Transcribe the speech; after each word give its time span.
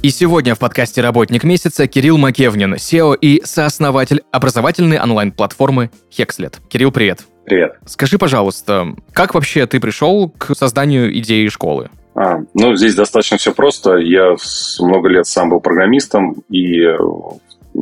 И 0.00 0.10
сегодня 0.10 0.54
в 0.54 0.60
подкасте 0.60 1.00
«Работник 1.00 1.42
месяца» 1.42 1.88
Кирилл 1.88 2.18
Макевнин, 2.18 2.74
SEO 2.74 3.16
и 3.20 3.42
сооснователь 3.44 4.22
образовательной 4.30 5.00
онлайн-платформы 5.00 5.90
Hexlet. 6.16 6.58
Кирилл, 6.68 6.92
привет! 6.92 7.22
Привет. 7.44 7.78
Скажи, 7.84 8.16
пожалуйста, 8.16 8.94
как 9.12 9.34
вообще 9.34 9.66
ты 9.66 9.80
пришел 9.80 10.28
к 10.28 10.54
созданию 10.54 11.18
идеи 11.18 11.48
школы? 11.48 11.90
А, 12.14 12.38
ну, 12.54 12.76
здесь 12.76 12.94
достаточно 12.94 13.38
все 13.38 13.52
просто. 13.52 13.96
Я 13.96 14.36
много 14.78 15.08
лет 15.08 15.26
сам 15.26 15.50
был 15.50 15.58
программистом 15.58 16.44
и 16.48 16.80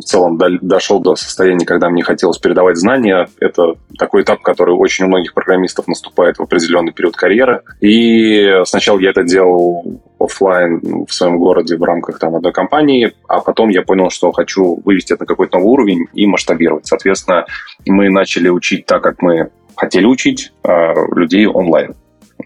в 0.01 0.05
целом 0.05 0.39
до- 0.39 0.59
дошел 0.61 1.01
до 1.01 1.17
состояния, 1.17 1.67
когда 1.67 1.91
мне 1.91 2.03
хотелось 2.03 2.39
передавать 2.39 2.77
знания. 2.77 3.29
Это 3.41 3.75
такой 3.99 4.23
этап, 4.23 4.43
который 4.43 4.75
очень 4.75 5.05
у 5.05 5.09
многих 5.09 5.35
программистов 5.35 5.89
наступает 5.89 6.39
в 6.39 6.43
определенный 6.43 6.93
период 6.93 7.17
карьеры. 7.17 7.63
И 7.81 8.61
сначала 8.65 8.99
я 8.99 9.11
это 9.11 9.23
делал 9.25 10.01
оффлайн 10.19 11.05
в 11.07 11.13
своем 11.13 11.39
городе 11.39 11.77
в 11.77 11.83
рамках 11.83 12.19
там, 12.19 12.35
одной 12.35 12.53
компании, 12.53 13.13
а 13.29 13.41
потом 13.41 13.69
я 13.69 13.83
понял, 13.83 14.11
что 14.11 14.33
хочу 14.33 14.81
вывести 14.85 15.13
это 15.13 15.23
на 15.23 15.27
какой-то 15.27 15.59
новый 15.59 15.73
уровень 15.73 16.07
и 16.15 16.27
масштабировать. 16.27 16.87
Соответственно, 16.87 17.47
мы 17.87 18.11
начали 18.11 18.49
учить 18.49 18.87
так, 18.87 19.03
как 19.03 19.23
мы 19.23 19.51
хотели 19.77 20.07
учить 20.07 20.53
э, 20.65 20.69
людей 21.15 21.47
онлайн. 21.47 21.95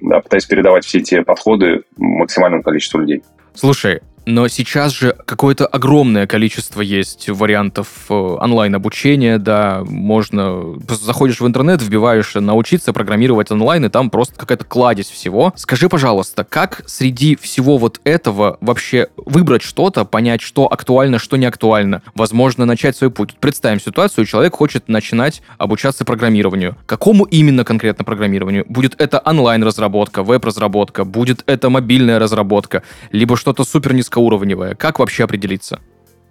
Да, 0.00 0.20
пытаясь 0.20 0.46
передавать 0.46 0.84
все 0.84 0.98
эти 0.98 1.20
подходы 1.20 1.82
максимальному 1.96 2.62
количеству 2.62 3.00
людей. 3.00 3.22
Слушай, 3.54 4.00
но 4.30 4.48
сейчас 4.48 4.92
же 4.92 5.16
какое-то 5.26 5.66
огромное 5.66 6.26
количество 6.26 6.80
есть 6.80 7.28
вариантов 7.28 7.88
э, 8.08 8.14
онлайн-обучения, 8.14 9.38
да, 9.38 9.82
можно... 9.84 10.76
Заходишь 10.88 11.40
в 11.40 11.46
интернет, 11.46 11.82
вбиваешь 11.82 12.34
«научиться 12.34 12.92
программировать 12.92 13.50
онлайн», 13.50 13.84
и 13.84 13.88
там 13.88 14.10
просто 14.10 14.36
какая-то 14.36 14.64
кладезь 14.64 15.10
всего. 15.10 15.52
Скажи, 15.56 15.88
пожалуйста, 15.88 16.44
как 16.44 16.82
среди 16.86 17.36
всего 17.36 17.78
вот 17.78 18.00
этого 18.04 18.56
вообще 18.60 19.08
выбрать 19.16 19.62
что-то, 19.62 20.04
понять, 20.04 20.40
что 20.40 20.66
актуально, 20.66 21.18
что 21.18 21.36
не 21.36 21.46
актуально? 21.46 22.02
Возможно, 22.14 22.64
начать 22.64 22.96
свой 22.96 23.10
путь. 23.10 23.34
Представим 23.40 23.80
ситуацию, 23.80 24.26
человек 24.26 24.54
хочет 24.54 24.88
начинать 24.88 25.42
обучаться 25.58 26.04
программированию. 26.04 26.76
Какому 26.86 27.24
именно 27.24 27.64
конкретно 27.64 28.04
программированию? 28.04 28.64
Будет 28.68 29.00
это 29.00 29.20
онлайн-разработка, 29.24 30.22
веб-разработка, 30.22 31.04
будет 31.04 31.42
это 31.46 31.70
мобильная 31.70 32.18
разработка, 32.18 32.82
либо 33.12 33.36
что-то 33.36 33.64
супер 33.64 33.92
низкоуровневое. 34.20 34.74
Как 34.74 34.98
вообще 34.98 35.24
определиться? 35.24 35.80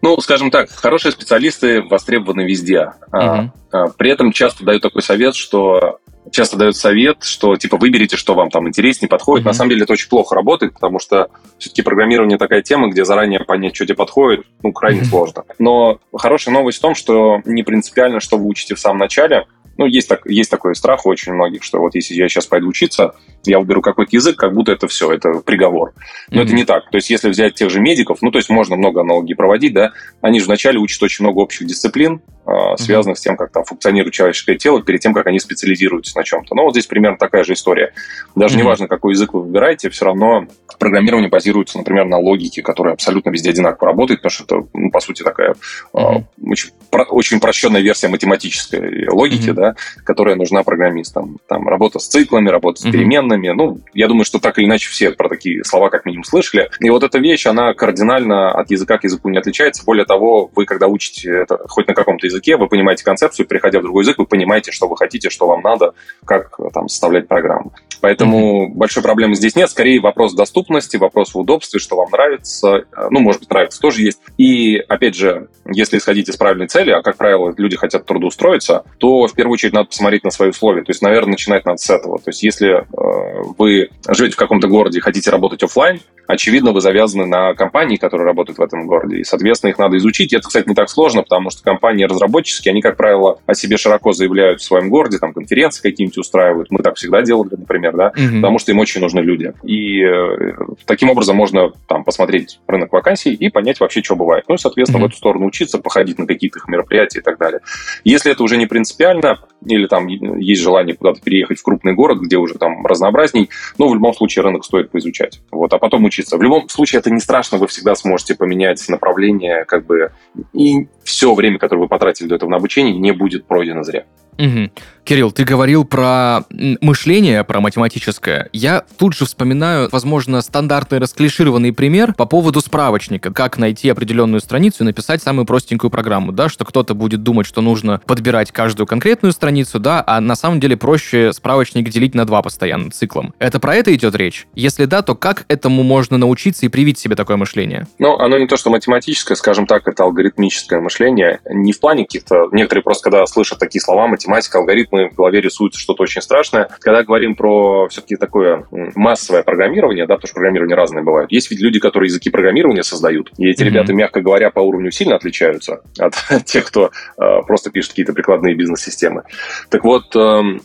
Ну, 0.01 0.17
скажем 0.21 0.49
так, 0.49 0.69
хорошие 0.69 1.11
специалисты 1.11 1.81
востребованы 1.81 2.41
везде. 2.41 2.91
А, 3.11 3.49
При 3.97 4.09
этом 4.11 4.31
часто 4.31 4.63
дают 4.63 4.81
такой 4.81 5.01
совет, 5.01 5.35
что 5.35 5.99
часто 6.31 6.57
дают 6.57 6.75
совет, 6.77 7.23
что 7.23 7.55
типа 7.57 7.77
выберите, 7.77 8.15
что 8.15 8.33
вам 8.35 8.49
там 8.49 8.67
интереснее, 8.67 9.09
подходит. 9.09 9.43
Мгм. 9.43 9.49
На 9.49 9.53
самом 9.53 9.69
деле 9.71 9.83
это 9.83 9.93
очень 9.93 10.09
плохо 10.09 10.35
работает, 10.35 10.73
потому 10.73 10.99
что 10.99 11.29
все-таки 11.57 11.81
программирование 11.81 12.37
такая 12.37 12.61
тема, 12.61 12.89
где 12.89 13.03
заранее 13.03 13.39
понять, 13.41 13.75
что 13.75 13.85
тебе 13.85 13.95
подходит, 13.95 14.45
ну, 14.63 14.71
крайне 14.71 15.01
Мгм. 15.01 15.09
сложно. 15.09 15.43
Но 15.57 15.99
хорошая 16.15 16.53
новость 16.53 16.77
в 16.77 16.81
том, 16.81 16.95
что 16.95 17.41
не 17.45 17.63
принципиально, 17.63 18.19
что 18.21 18.37
вы 18.37 18.45
учите 18.45 18.75
в 18.75 18.79
самом 18.79 18.99
начале. 18.99 19.47
Ну, 19.79 19.85
есть, 19.85 20.09
так, 20.09 20.25
есть 20.25 20.51
такой 20.51 20.75
страх 20.75 21.05
у 21.05 21.09
очень 21.09 21.31
многих, 21.31 21.63
что 21.63 21.79
вот 21.79 21.95
если 21.95 22.13
я 22.13 22.27
сейчас 22.27 22.45
пойду 22.45 22.67
учиться, 22.67 23.15
я 23.45 23.59
выберу 23.59 23.81
какой-то 23.81 24.13
язык, 24.13 24.35
как 24.35 24.53
будто 24.53 24.73
это 24.73 24.89
все, 24.89 25.09
это 25.09 25.35
приговор. 25.45 25.93
Но 26.31 26.41
это 26.41 26.49
Мгм. 26.49 26.57
не 26.57 26.65
так. 26.65 26.89
То 26.91 26.97
есть, 26.97 27.09
если 27.09 27.29
взять 27.29 27.53
тех 27.53 27.69
же 27.69 27.79
медиков, 27.79 28.17
ну, 28.21 28.29
то 28.29 28.39
есть 28.39 28.49
можно 28.49 28.75
много 28.75 28.99
аналогий 28.99 29.35
проводить, 29.35 29.73
да, 29.73 29.93
они 30.19 30.41
же 30.41 30.47
вначале 30.47 30.79
учат 30.79 31.01
очень 31.01 31.23
много 31.23 31.39
общих 31.39 31.65
дисциплин, 31.65 32.19
а, 32.49 32.77
связанных 32.77 33.17
с 33.17 33.21
тем, 33.21 33.37
как 33.37 33.51
там 33.51 33.63
функционирует 33.63 34.13
человеческое 34.13 34.55
тело, 34.57 34.81
перед 34.81 35.01
тем, 35.01 35.13
как 35.13 35.27
они 35.27 35.39
специализируются 35.39 36.17
на 36.17 36.23
чем-то. 36.23 36.55
Ну, 36.55 36.63
вот 36.63 36.71
здесь 36.71 36.87
примерно 36.87 37.17
такая 37.17 37.43
же 37.43 37.53
история. 37.53 37.93
Даже 38.35 38.55
Мгм. 38.55 38.63
неважно, 38.63 38.87
какой 38.87 39.13
язык 39.13 39.33
вы 39.33 39.43
выбираете, 39.43 39.89
все 39.89 40.05
равно 40.05 40.47
программирование 40.79 41.29
базируется, 41.29 41.77
например, 41.77 42.05
на 42.05 42.17
логике, 42.17 42.61
которая 42.61 42.93
абсолютно 42.93 43.29
везде 43.29 43.49
одинаково 43.51 43.89
работает, 43.91 44.21
потому 44.21 44.31
что 44.31 44.43
это, 44.45 44.67
ну, 44.73 44.89
по 44.91 44.99
сути, 44.99 45.23
такая 45.23 45.53
Мгм. 45.93 46.25
очень, 46.47 46.71
про- 46.89 47.03
очень 47.03 47.37
упрощенная 47.37 47.81
версия 47.81 48.07
математической 48.07 49.07
логики, 49.09 49.49
Мгм. 49.49 49.55
да, 49.55 49.75
которая 50.03 50.35
нужна 50.35 50.63
программистам. 50.63 51.37
Там 51.47 51.67
работа 51.67 51.99
с 51.99 52.07
циклами, 52.07 52.49
работа 52.49 52.81
с 52.81 52.85
Мгм. 52.85 52.91
переменными. 52.93 53.49
Ну, 53.49 53.79
я 53.93 54.07
думаю, 54.07 54.25
что 54.25 54.39
так 54.39 54.57
или 54.57 54.65
иначе 54.65 54.89
все 54.89 55.11
про 55.11 55.29
такие 55.29 55.63
слова 55.63 55.89
как 55.89 56.05
минимум 56.05 56.23
слышали. 56.23 56.69
И 56.79 56.89
вот 56.89 57.03
эта 57.03 57.19
вещь, 57.19 57.45
она 57.45 57.73
кардинально 57.73 58.51
от 58.51 58.71
языка 58.71 58.97
к 58.97 59.03
языку 59.03 59.29
не 59.29 59.37
отличается. 59.37 59.83
Более 59.85 60.05
того, 60.05 60.49
вы, 60.55 60.65
когда 60.65 60.87
учите 60.87 61.29
это 61.31 61.59
хоть 61.67 61.87
на 61.87 61.93
каком-то 61.93 62.25
языке, 62.25 62.38
вы 62.57 62.67
понимаете 62.67 63.03
концепцию, 63.03 63.45
переходя 63.47 63.79
в 63.79 63.83
другой 63.83 64.03
язык, 64.03 64.17
вы 64.17 64.25
понимаете, 64.25 64.71
что 64.71 64.87
вы 64.87 64.97
хотите, 64.97 65.29
что 65.29 65.47
вам 65.47 65.61
надо, 65.61 65.93
как 66.25 66.59
э, 66.59 66.63
там 66.73 66.87
составлять 66.87 67.27
программу. 67.27 67.73
Поэтому 68.01 68.69
большой 68.73 69.03
проблемы 69.03 69.35
здесь 69.35 69.55
нет. 69.55 69.69
Скорее 69.69 69.99
вопрос 69.99 70.33
доступности, 70.33 70.97
вопрос 70.97 71.33
в 71.33 71.39
удобстве, 71.39 71.79
что 71.79 71.97
вам 71.97 72.09
нравится. 72.11 72.85
Э, 72.95 73.07
Ну, 73.09 73.19
может 73.19 73.41
быть, 73.41 73.49
нравится 73.49 73.79
тоже 73.79 74.03
есть. 74.03 74.19
И, 74.37 74.77
опять 74.87 75.15
же, 75.15 75.47
если 75.65 75.97
исходить 75.97 76.29
из 76.29 76.37
правильной 76.37 76.67
цели, 76.67 76.91
а, 76.91 77.01
как 77.01 77.17
правило, 77.17 77.53
люди 77.57 77.75
хотят 77.75 78.05
трудоустроиться, 78.05 78.83
то 78.97 79.27
в 79.27 79.33
первую 79.33 79.53
очередь 79.53 79.73
надо 79.73 79.87
посмотреть 79.87 80.23
на 80.23 80.31
свои 80.31 80.49
условия. 80.49 80.83
То 80.83 80.91
есть, 80.91 81.01
наверное, 81.01 81.31
начинать 81.31 81.65
надо 81.65 81.77
с 81.77 81.89
этого. 81.89 82.17
То 82.19 82.29
есть, 82.29 82.43
если 82.43 82.79
э, 82.79 83.43
вы 83.57 83.89
живете 84.07 84.35
в 84.35 84.37
каком-то 84.37 84.67
городе 84.67 84.99
и 84.99 85.01
хотите 85.01 85.29
работать 85.29 85.63
офлайн, 85.63 85.99
очевидно, 86.27 86.71
вы 86.71 86.81
завязаны 86.81 87.25
на 87.25 87.53
компании, 87.55 87.97
которые 87.97 88.25
работают 88.25 88.59
в 88.59 88.61
этом 88.61 88.85
городе. 88.87 89.17
И, 89.17 89.23
соответственно, 89.23 89.71
их 89.71 89.77
надо 89.77 89.97
изучить. 89.97 90.31
И 90.31 90.37
это, 90.37 90.47
кстати, 90.47 90.67
не 90.67 90.75
так 90.75 90.89
сложно, 90.89 91.23
потому 91.23 91.49
что 91.49 91.63
компании 91.63 92.05
разработческие, 92.29 92.71
они, 92.71 92.81
как 92.81 92.95
правило, 92.97 93.39
о 93.45 93.53
себе 93.53 93.77
широко 93.77 94.13
заявляют 94.13 94.61
в 94.61 94.63
своем 94.63 94.89
городе, 94.89 95.17
там 95.17 95.33
конференции 95.33 95.81
какие-нибудь 95.81 96.17
устраивают. 96.17 96.71
Мы 96.71 96.79
так 96.79 96.95
всегда 96.95 97.21
делали, 97.21 97.49
например, 97.57 97.95
да, 97.95 98.11
Мгм. 98.15 98.41
потому 98.41 98.59
что 98.59 98.71
им 98.71 98.79
очень 98.79 99.01
нужны 99.01 99.19
люди. 99.19 99.53
И 99.63 100.01
э, 100.03 100.53
таким 100.85 101.09
образом 101.09 101.35
можно 101.35 101.71
там 101.87 102.03
посмотреть 102.03 102.59
рынок 102.67 102.93
вакансий 102.93 103.33
и 103.33 103.49
понять 103.49 103.79
вообще, 103.79 104.01
что 104.03 104.15
бывает. 104.15 104.45
Ну 104.47 104.55
и, 104.55 104.57
соответственно, 104.57 104.99
Мгм. 104.99 105.07
в 105.07 105.09
эту 105.11 105.17
сторону 105.17 105.45
учиться, 105.47 105.79
походить 105.79 106.19
на 106.19 106.27
какие-то 106.27 106.59
их 106.59 106.67
мероприятия 106.67 107.19
и 107.19 107.21
так 107.23 107.37
далее. 107.37 107.59
Если 108.03 108.31
это 108.31 108.43
уже 108.43 108.57
не 108.57 108.65
принципиально, 108.67 109.39
или 109.65 109.87
там 109.87 110.07
есть 110.07 110.61
желание 110.61 110.95
куда-то 110.95 111.21
переехать 111.21 111.59
в 111.59 111.63
крупный 111.63 111.93
город, 111.93 112.19
где 112.19 112.37
уже 112.37 112.55
там 112.55 112.85
разнообразней, 112.85 113.49
ну, 113.77 113.89
в 113.89 113.93
любом 113.93 114.13
случае 114.13 114.43
рынок 114.43 114.63
стоит 114.63 114.91
поизучать. 114.91 115.41
Вот, 115.51 115.73
а 115.73 115.77
потом 115.79 116.05
учиться. 116.05 116.37
В 116.37 116.43
любом 116.43 116.69
случае 116.69 116.99
это 116.99 117.09
не 117.09 117.19
страшно, 117.19 117.57
вы 117.57 117.67
всегда 117.67 117.95
сможете 117.95 118.35
поменять 118.35 118.83
направление, 118.87 119.65
как 119.65 119.85
бы, 119.85 120.11
и 120.53 120.87
все 121.03 121.33
время, 121.33 121.57
которое 121.57 121.81
вы 121.81 121.87
потратили 122.09 122.27
до 122.27 122.35
этого 122.35 122.49
на 122.49 122.57
обучение, 122.57 122.97
не 122.97 123.11
будет 123.11 123.45
пройдено 123.45 123.83
зря. 123.83 124.05
Мгм. 124.39 124.71
Кирилл, 125.03 125.31
ты 125.31 125.43
говорил 125.43 125.85
про 125.85 126.41
мышление, 126.51 127.43
про 127.43 127.61
математическое. 127.61 128.47
Я 128.53 128.83
тут 128.97 129.13
же 129.15 129.25
вспоминаю, 129.25 129.89
возможно, 129.91 130.39
стандартный 130.41 130.99
расклишированный 130.99 131.73
пример 131.73 132.13
по 132.13 132.25
поводу 132.25 132.61
справочника. 132.61 133.33
Как 133.33 133.57
найти 133.57 133.89
определенную 133.89 134.39
страницу 134.39 134.83
и 134.83 134.85
написать 134.85 135.23
самую 135.23 135.45
простенькую 135.45 135.89
программу, 135.89 136.31
да, 136.31 136.47
что 136.47 136.63
кто-то 136.63 136.93
будет 136.93 137.23
думать, 137.23 137.47
что 137.47 137.61
нужно 137.61 138.01
подбирать 138.05 138.51
каждую 138.51 138.85
конкретную 138.85 139.33
страницу, 139.33 139.79
да, 139.79 140.03
а 140.05 140.21
на 140.21 140.35
самом 140.35 140.59
деле 140.59 140.77
проще 140.77 141.33
справочник 141.33 141.89
делить 141.89 142.13
на 142.13 142.25
два 142.25 142.43
постоянно 142.43 142.91
циклом. 142.91 143.33
Это 143.39 143.59
про 143.59 143.75
это 143.75 143.93
идет 143.95 144.15
речь? 144.15 144.47
Если 144.53 144.85
да, 144.85 145.01
то 145.01 145.15
как 145.15 145.45
этому 145.47 145.81
можно 145.81 146.17
научиться 146.17 146.67
и 146.67 146.69
привить 146.69 146.99
себе 146.99 147.15
такое 147.15 147.35
мышление? 147.35 147.87
Ну, 147.97 148.15
оно 148.15 148.37
не 148.37 148.45
то, 148.45 148.57
что 148.57 148.69
математическое, 148.69 149.35
скажем 149.35 149.65
так, 149.65 149.87
это 149.87 150.03
алгоритмическое 150.03 150.79
мышление. 150.79 151.39
Не 151.49 151.73
в 151.73 151.79
плане 151.79 151.98
каких-то... 152.05 152.47
Некоторые 152.51 152.83
просто, 152.83 153.09
когда 153.09 153.25
слышат 153.25 153.59
такие 153.59 153.81
слова, 153.81 154.07
математика, 154.07 154.57
алгоритмы, 154.57 155.09
в 155.09 155.15
голове 155.15 155.41
рисуется 155.41 155.79
что-то 155.79 156.03
очень 156.03 156.21
страшное. 156.21 156.69
Когда 156.79 157.03
говорим 157.03 157.35
про 157.35 157.87
все-таки 157.89 158.15
такое 158.15 158.65
массовое 158.95 159.43
программирование, 159.43 160.05
да, 160.05 160.15
потому 160.15 160.27
что 160.27 160.35
программирование 160.35 160.75
разное 160.75 161.03
бывает. 161.03 161.31
Есть 161.31 161.51
ведь 161.51 161.59
люди, 161.61 161.79
которые 161.79 162.07
языки 162.07 162.29
программирования 162.29 162.83
создают. 162.83 163.31
И 163.37 163.47
эти 163.49 163.63
Мгм. 163.63 163.71
ребята, 163.71 163.93
мягко 163.93 164.21
говоря, 164.21 164.49
по 164.49 164.59
уровню 164.59 164.91
сильно 164.91 165.15
отличаются 165.15 165.81
от 165.99 166.45
тех, 166.45 166.65
кто 166.65 166.91
э, 167.17 167.41
просто 167.47 167.71
пишет 167.71 167.91
какие-то 167.91 168.13
прикладные 168.13 168.55
бизнес-системы. 168.55 169.23
Так 169.69 169.83
вот, 169.83 170.15
эм, 170.15 170.61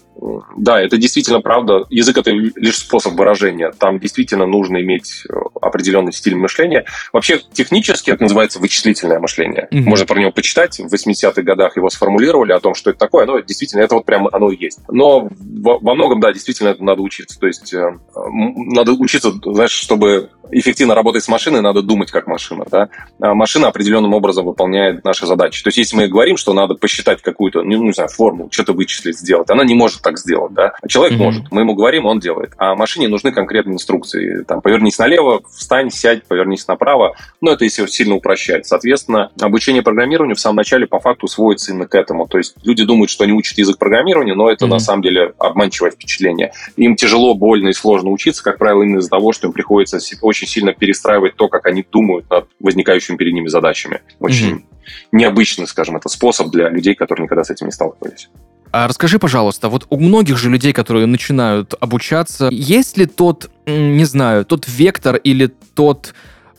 да, 0.56 0.80
это 0.80 0.96
действительно 0.96 1.40
правда. 1.40 1.84
Язык— 1.90 2.16
это 2.18 2.30
лишь 2.30 2.78
способ 2.78 3.14
выражения. 3.14 3.72
Там 3.78 3.98
действительно 3.98 4.46
нужно 4.46 4.80
иметь 4.80 5.24
э, 5.28 5.34
определенный 5.60 6.12
стиль 6.12 6.36
мышления. 6.36 6.84
Вообще, 7.12 7.40
технически 7.52 8.10
это 8.10 8.22
называется 8.22 8.58
вычислительное 8.60 9.18
мышление. 9.18 9.68
Мгм. 9.70 9.84
Можно 9.84 10.06
про 10.06 10.20
него 10.20 10.30
почитать. 10.32 10.78
В 10.78 10.94
80-х 11.24 11.42
годах 11.42 11.76
его 11.76 11.88
сформулировали 11.90 12.52
о 12.52 12.60
том, 12.60 12.74
что 12.74 12.90
это 12.90 12.98
такое. 12.98 13.24
Оно 13.24 13.40
действительно, 13.40 13.82
это 13.82 13.94
вот 13.94 14.04
прямо 14.04 14.28
оно 14.32 14.50
и 14.50 14.56
есть. 14.56 14.80
Но 14.88 15.28
во, 15.30 15.78
во 15.78 15.94
многом, 15.94 16.20
да, 16.20 16.32
действительно 16.32 16.68
это 16.68 16.82
надо 16.84 17.02
учиться. 17.02 17.38
То 17.38 17.46
есть 17.46 17.72
э, 17.72 17.98
надо 18.14 18.92
учиться, 18.92 19.32
знаешь, 19.44 19.72
чтобы 19.72 20.30
эффективно 20.58 20.94
работать 20.94 21.24
с 21.24 21.28
машиной, 21.28 21.60
надо 21.60 21.82
думать 21.82 22.10
как 22.10 22.26
машина. 22.26 22.64
Да? 22.70 22.88
А 23.20 23.34
машина 23.34 23.68
определенным 23.68 24.14
образом 24.14 24.46
выполняет 24.46 25.04
наши 25.04 25.26
задачи. 25.26 25.62
То 25.62 25.68
есть, 25.68 25.78
если 25.78 25.96
мы 25.96 26.08
говорим, 26.08 26.36
что 26.36 26.52
надо 26.52 26.74
посчитать 26.74 27.20
какую-то, 27.22 27.62
ну, 27.62 27.82
не 27.82 27.92
знаю, 27.92 28.08
формулу, 28.08 28.48
что-то 28.50 28.72
вычислить, 28.72 29.18
сделать, 29.18 29.50
она 29.50 29.64
не 29.64 29.74
может 29.74 30.02
так 30.02 30.18
сделать. 30.18 30.52
Да? 30.54 30.72
А 30.80 30.88
человек 30.88 31.18
mm-hmm. 31.18 31.22
может. 31.22 31.44
Мы 31.50 31.62
ему 31.62 31.74
говорим, 31.74 32.06
он 32.06 32.20
делает. 32.20 32.52
А 32.56 32.74
машине 32.74 33.08
нужны 33.08 33.32
конкретные 33.32 33.74
инструкции. 33.74 34.44
Там, 34.44 34.60
повернись 34.60 34.98
налево, 34.98 35.42
встань, 35.50 35.90
сядь, 35.90 36.24
повернись 36.24 36.66
направо. 36.68 37.16
Но 37.40 37.52
это 37.52 37.64
если 37.64 37.84
сильно 37.86 38.14
упрощать. 38.14 38.66
Соответственно, 38.66 39.30
обучение 39.40 39.82
программированию 39.82 40.36
в 40.36 40.40
самом 40.40 40.56
начале 40.56 40.86
по 40.86 41.00
факту 41.00 41.26
сводится 41.26 41.72
именно 41.72 41.86
к 41.86 41.94
этому. 41.94 42.26
То 42.26 42.38
есть, 42.38 42.54
люди 42.62 42.84
думают, 42.84 43.10
что 43.10 43.24
они 43.24 43.32
учат 43.32 43.58
язык 43.58 43.78
программирования, 43.78 44.34
но 44.34 44.50
это 44.50 44.66
mm-hmm. 44.66 44.68
на 44.68 44.78
самом 44.78 45.02
деле 45.02 45.34
обманчивое 45.38 45.90
впечатление. 45.90 46.52
Им 46.76 46.96
тяжело, 46.96 47.34
больно 47.34 47.68
и 47.68 47.72
сложно 47.72 48.10
учиться, 48.10 48.42
как 48.42 48.58
правило, 48.58 48.82
именно 48.82 48.98
из-за 48.98 49.10
того, 49.10 49.32
что 49.32 49.46
им 49.46 49.52
приходится 49.52 49.98
очень 50.22 50.43
сильно 50.46 50.72
перестраивать 50.72 51.36
то, 51.36 51.48
как 51.48 51.66
они 51.66 51.84
думают 51.90 52.28
над 52.30 52.48
возникающими 52.60 53.16
перед 53.16 53.34
ними 53.34 53.48
задачами. 53.48 54.00
Очень 54.20 54.56
mm-hmm. 54.56 54.98
необычный, 55.12 55.66
скажем, 55.66 55.96
это 55.96 56.08
способ 56.08 56.50
для 56.50 56.68
людей, 56.68 56.94
которые 56.94 57.24
никогда 57.24 57.44
с 57.44 57.50
этим 57.50 57.66
не 57.66 57.72
сталкивались. 57.72 58.28
А 58.72 58.88
расскажи, 58.88 59.20
пожалуйста, 59.20 59.68
вот 59.68 59.86
у 59.88 60.00
многих 60.00 60.36
же 60.36 60.50
людей, 60.50 60.72
которые 60.72 61.06
начинают 61.06 61.74
обучаться, 61.78 62.48
есть 62.50 62.96
ли 62.96 63.06
тот, 63.06 63.48
не 63.66 64.04
знаю, 64.04 64.44
тот 64.44 64.66
вектор 64.66 65.14
или 65.14 65.46
тот 65.74 66.12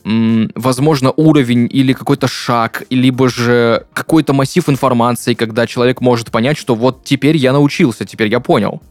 возможно, 0.06 1.12
уровень 1.16 1.68
или 1.72 1.92
какой-то 1.94 2.28
шаг, 2.28 2.84
либо 2.92 3.28
же 3.28 3.88
какой-то 3.94 4.34
массив 4.34 4.70
информации, 4.70 5.34
когда 5.34 5.66
человек 5.66 6.00
может 6.00 6.32
понять, 6.32 6.58
что 6.58 6.76
вот 6.76 7.04
теперь 7.04 7.38
я 7.38 7.52
научился, 7.52 8.06
теперь 8.06 8.28
я 8.28 8.40
понял. 8.40 8.82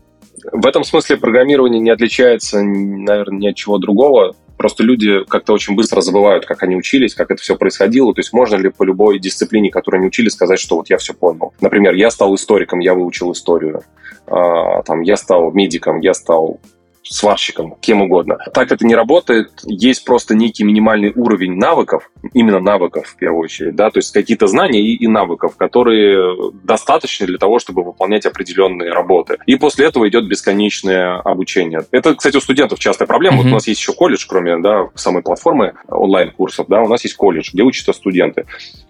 В 0.52 0.67
этом 0.67 0.82
смысле 0.82 1.17
программирование 1.17 1.81
не 1.81 1.90
отличается, 1.90 2.62
наверное, 2.62 3.38
ни 3.38 3.47
от 3.47 3.55
чего 3.55 3.79
другого. 3.79 4.35
Просто 4.56 4.82
люди 4.82 5.24
как-то 5.24 5.52
очень 5.52 5.74
быстро 5.74 6.00
забывают, 6.00 6.46
как 6.46 6.62
они 6.62 6.76
учились, 6.76 7.14
как 7.14 7.30
это 7.30 7.42
все 7.42 7.56
происходило. 7.56 8.14
То 8.14 8.20
есть 8.20 8.32
можно 8.32 8.56
ли 8.56 8.68
по 8.70 8.82
любой 8.84 9.18
дисциплине, 9.18 9.70
которой 9.70 9.96
они 9.96 10.06
учились, 10.06 10.32
сказать, 10.32 10.60
что 10.60 10.76
вот 10.76 10.90
я 10.90 10.98
все 10.98 11.14
понял. 11.14 11.52
Например, 11.60 11.94
я 11.94 12.10
стал 12.10 12.34
историком, 12.34 12.78
я 12.80 12.94
выучил 12.94 13.32
историю. 13.32 13.82
А, 14.26 14.82
там, 14.82 15.02
я 15.02 15.16
стал 15.16 15.52
медиком, 15.52 16.00
я 16.00 16.14
стал 16.14 16.60
сварщиком, 17.04 17.76
кем 17.80 18.02
угодно. 18.02 18.38
Так 18.52 18.72
это 18.72 18.86
не 18.86 18.94
работает. 18.94 19.50
Есть 19.64 20.04
просто 20.04 20.34
некий 20.34 20.64
минимальный 20.64 21.12
уровень 21.14 21.56
навыков, 21.56 22.10
именно 22.32 22.60
навыков 22.60 23.06
в 23.06 23.16
первую 23.16 23.44
очередь, 23.44 23.76
да, 23.76 23.90
то 23.90 23.98
есть 23.98 24.12
какие-то 24.12 24.46
знания 24.46 24.80
и, 24.80 24.94
и 24.94 25.06
навыков, 25.06 25.56
которые 25.56 26.50
достаточны 26.62 27.26
для 27.26 27.38
того, 27.38 27.58
чтобы 27.58 27.84
выполнять 27.84 28.26
определенные 28.26 28.92
работы. 28.92 29.38
И 29.46 29.56
после 29.56 29.86
этого 29.86 30.08
идет 30.08 30.28
бесконечное 30.28 31.20
обучение. 31.20 31.82
Это, 31.90 32.14
кстати, 32.14 32.36
у 32.36 32.40
студентов 32.40 32.78
частая 32.78 33.06
проблема. 33.06 33.36
Mm-hmm. 33.36 33.42
Вот 33.42 33.46
у 33.46 33.54
нас 33.54 33.68
есть 33.68 33.80
еще 33.80 33.92
колледж, 33.92 34.24
кроме 34.28 34.58
да, 34.58 34.88
самой 34.94 35.22
платформы 35.22 35.74
онлайн-курсов, 35.88 36.66
да, 36.68 36.82
у 36.82 36.88
нас 36.88 37.04
есть 37.04 37.16
колледж, 37.16 37.50
где 37.52 37.62
учатся 37.62 37.92
студенты. 37.92 38.46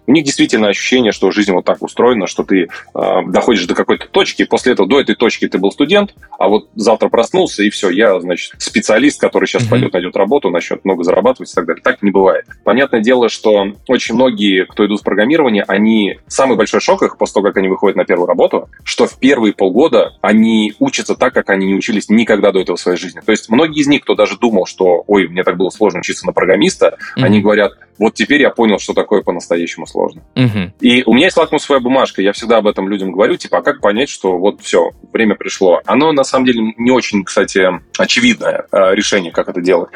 У 0.07 0.11
них 0.11 0.23
действительно 0.23 0.67
ощущение, 0.67 1.11
что 1.11 1.31
жизнь 1.31 1.51
вот 1.51 1.65
так 1.65 1.81
устроена, 1.81 2.27
что 2.27 2.43
ты 2.43 2.63
э, 2.63 2.67
доходишь 3.27 3.65
до 3.65 3.75
какой-то 3.75 4.07
точки, 4.07 4.43
и 4.43 4.45
после 4.45 4.73
этого 4.73 4.87
до 4.87 4.99
этой 4.99 5.15
точки 5.15 5.47
ты 5.47 5.57
был 5.57 5.71
студент, 5.71 6.13
а 6.37 6.47
вот 6.47 6.69
завтра 6.75 7.09
проснулся, 7.09 7.63
и 7.63 7.69
все, 7.69 7.89
я, 7.89 8.19
значит, 8.19 8.53
специалист, 8.57 9.19
который 9.19 9.47
сейчас 9.47 9.63
mm-hmm. 9.63 9.69
пойдет, 9.69 9.93
найдет 9.93 10.15
работу, 10.15 10.49
начнет 10.49 10.83
много 10.85 11.03
зарабатывать 11.03 11.51
и 11.51 11.55
так 11.55 11.65
далее. 11.65 11.81
Так 11.83 12.01
не 12.01 12.11
бывает. 12.11 12.45
Понятное 12.63 13.01
дело, 13.01 13.29
что 13.29 13.73
очень 13.87 14.15
многие, 14.15 14.65
кто 14.65 14.85
идут 14.85 15.01
в 15.01 15.03
программирование, 15.03 15.63
они... 15.67 16.19
Самый 16.27 16.57
большой 16.57 16.81
шок 16.81 17.03
их 17.03 17.17
после 17.17 17.35
того, 17.35 17.47
как 17.47 17.57
они 17.57 17.67
выходят 17.67 17.95
на 17.95 18.05
первую 18.05 18.27
работу, 18.27 18.69
что 18.83 19.07
в 19.07 19.17
первые 19.19 19.53
полгода 19.53 20.13
они 20.21 20.73
учатся 20.79 21.15
так, 21.15 21.33
как 21.33 21.49
они 21.49 21.67
не 21.67 21.75
учились 21.75 22.09
никогда 22.09 22.51
до 22.51 22.59
этого 22.59 22.77
в 22.77 22.79
своей 22.79 22.97
жизни. 22.97 23.21
То 23.25 23.31
есть 23.31 23.49
многие 23.49 23.81
из 23.81 23.87
них, 23.87 24.01
кто 24.03 24.15
даже 24.15 24.37
думал, 24.37 24.65
что, 24.65 25.03
ой, 25.07 25.27
мне 25.27 25.43
так 25.43 25.57
было 25.57 25.69
сложно 25.69 25.99
учиться 25.99 26.25
на 26.25 26.33
программиста, 26.33 26.97
mm-hmm. 27.17 27.23
они 27.23 27.41
говорят, 27.41 27.73
вот 27.97 28.13
теперь 28.13 28.41
я 28.41 28.49
понял, 28.49 28.79
что 28.79 28.93
такое 28.93 29.21
по-настоящему 29.21 29.87
сложно. 29.95 30.23
Угу. 30.35 30.73
И 30.81 31.03
у 31.05 31.13
меня 31.13 31.27
есть 31.27 31.37
лакмусовая 31.37 31.79
бумажка, 31.79 32.21
я 32.21 32.33
всегда 32.33 32.57
об 32.57 32.67
этом 32.67 32.89
людям 32.89 33.11
говорю, 33.11 33.37
типа, 33.37 33.59
а 33.59 33.61
как 33.61 33.79
понять, 33.79 34.09
что 34.09 34.37
вот 34.37 34.61
все, 34.61 34.91
время 35.13 35.35
пришло. 35.35 35.81
Оно, 35.85 36.11
на 36.11 36.23
самом 36.23 36.45
деле, 36.45 36.73
не 36.77 36.91
очень, 36.91 37.23
кстати, 37.23 37.65
очевидное 37.97 38.65
э, 38.71 38.93
решение, 38.93 39.31
как 39.31 39.47
это 39.47 39.61
делать. 39.61 39.89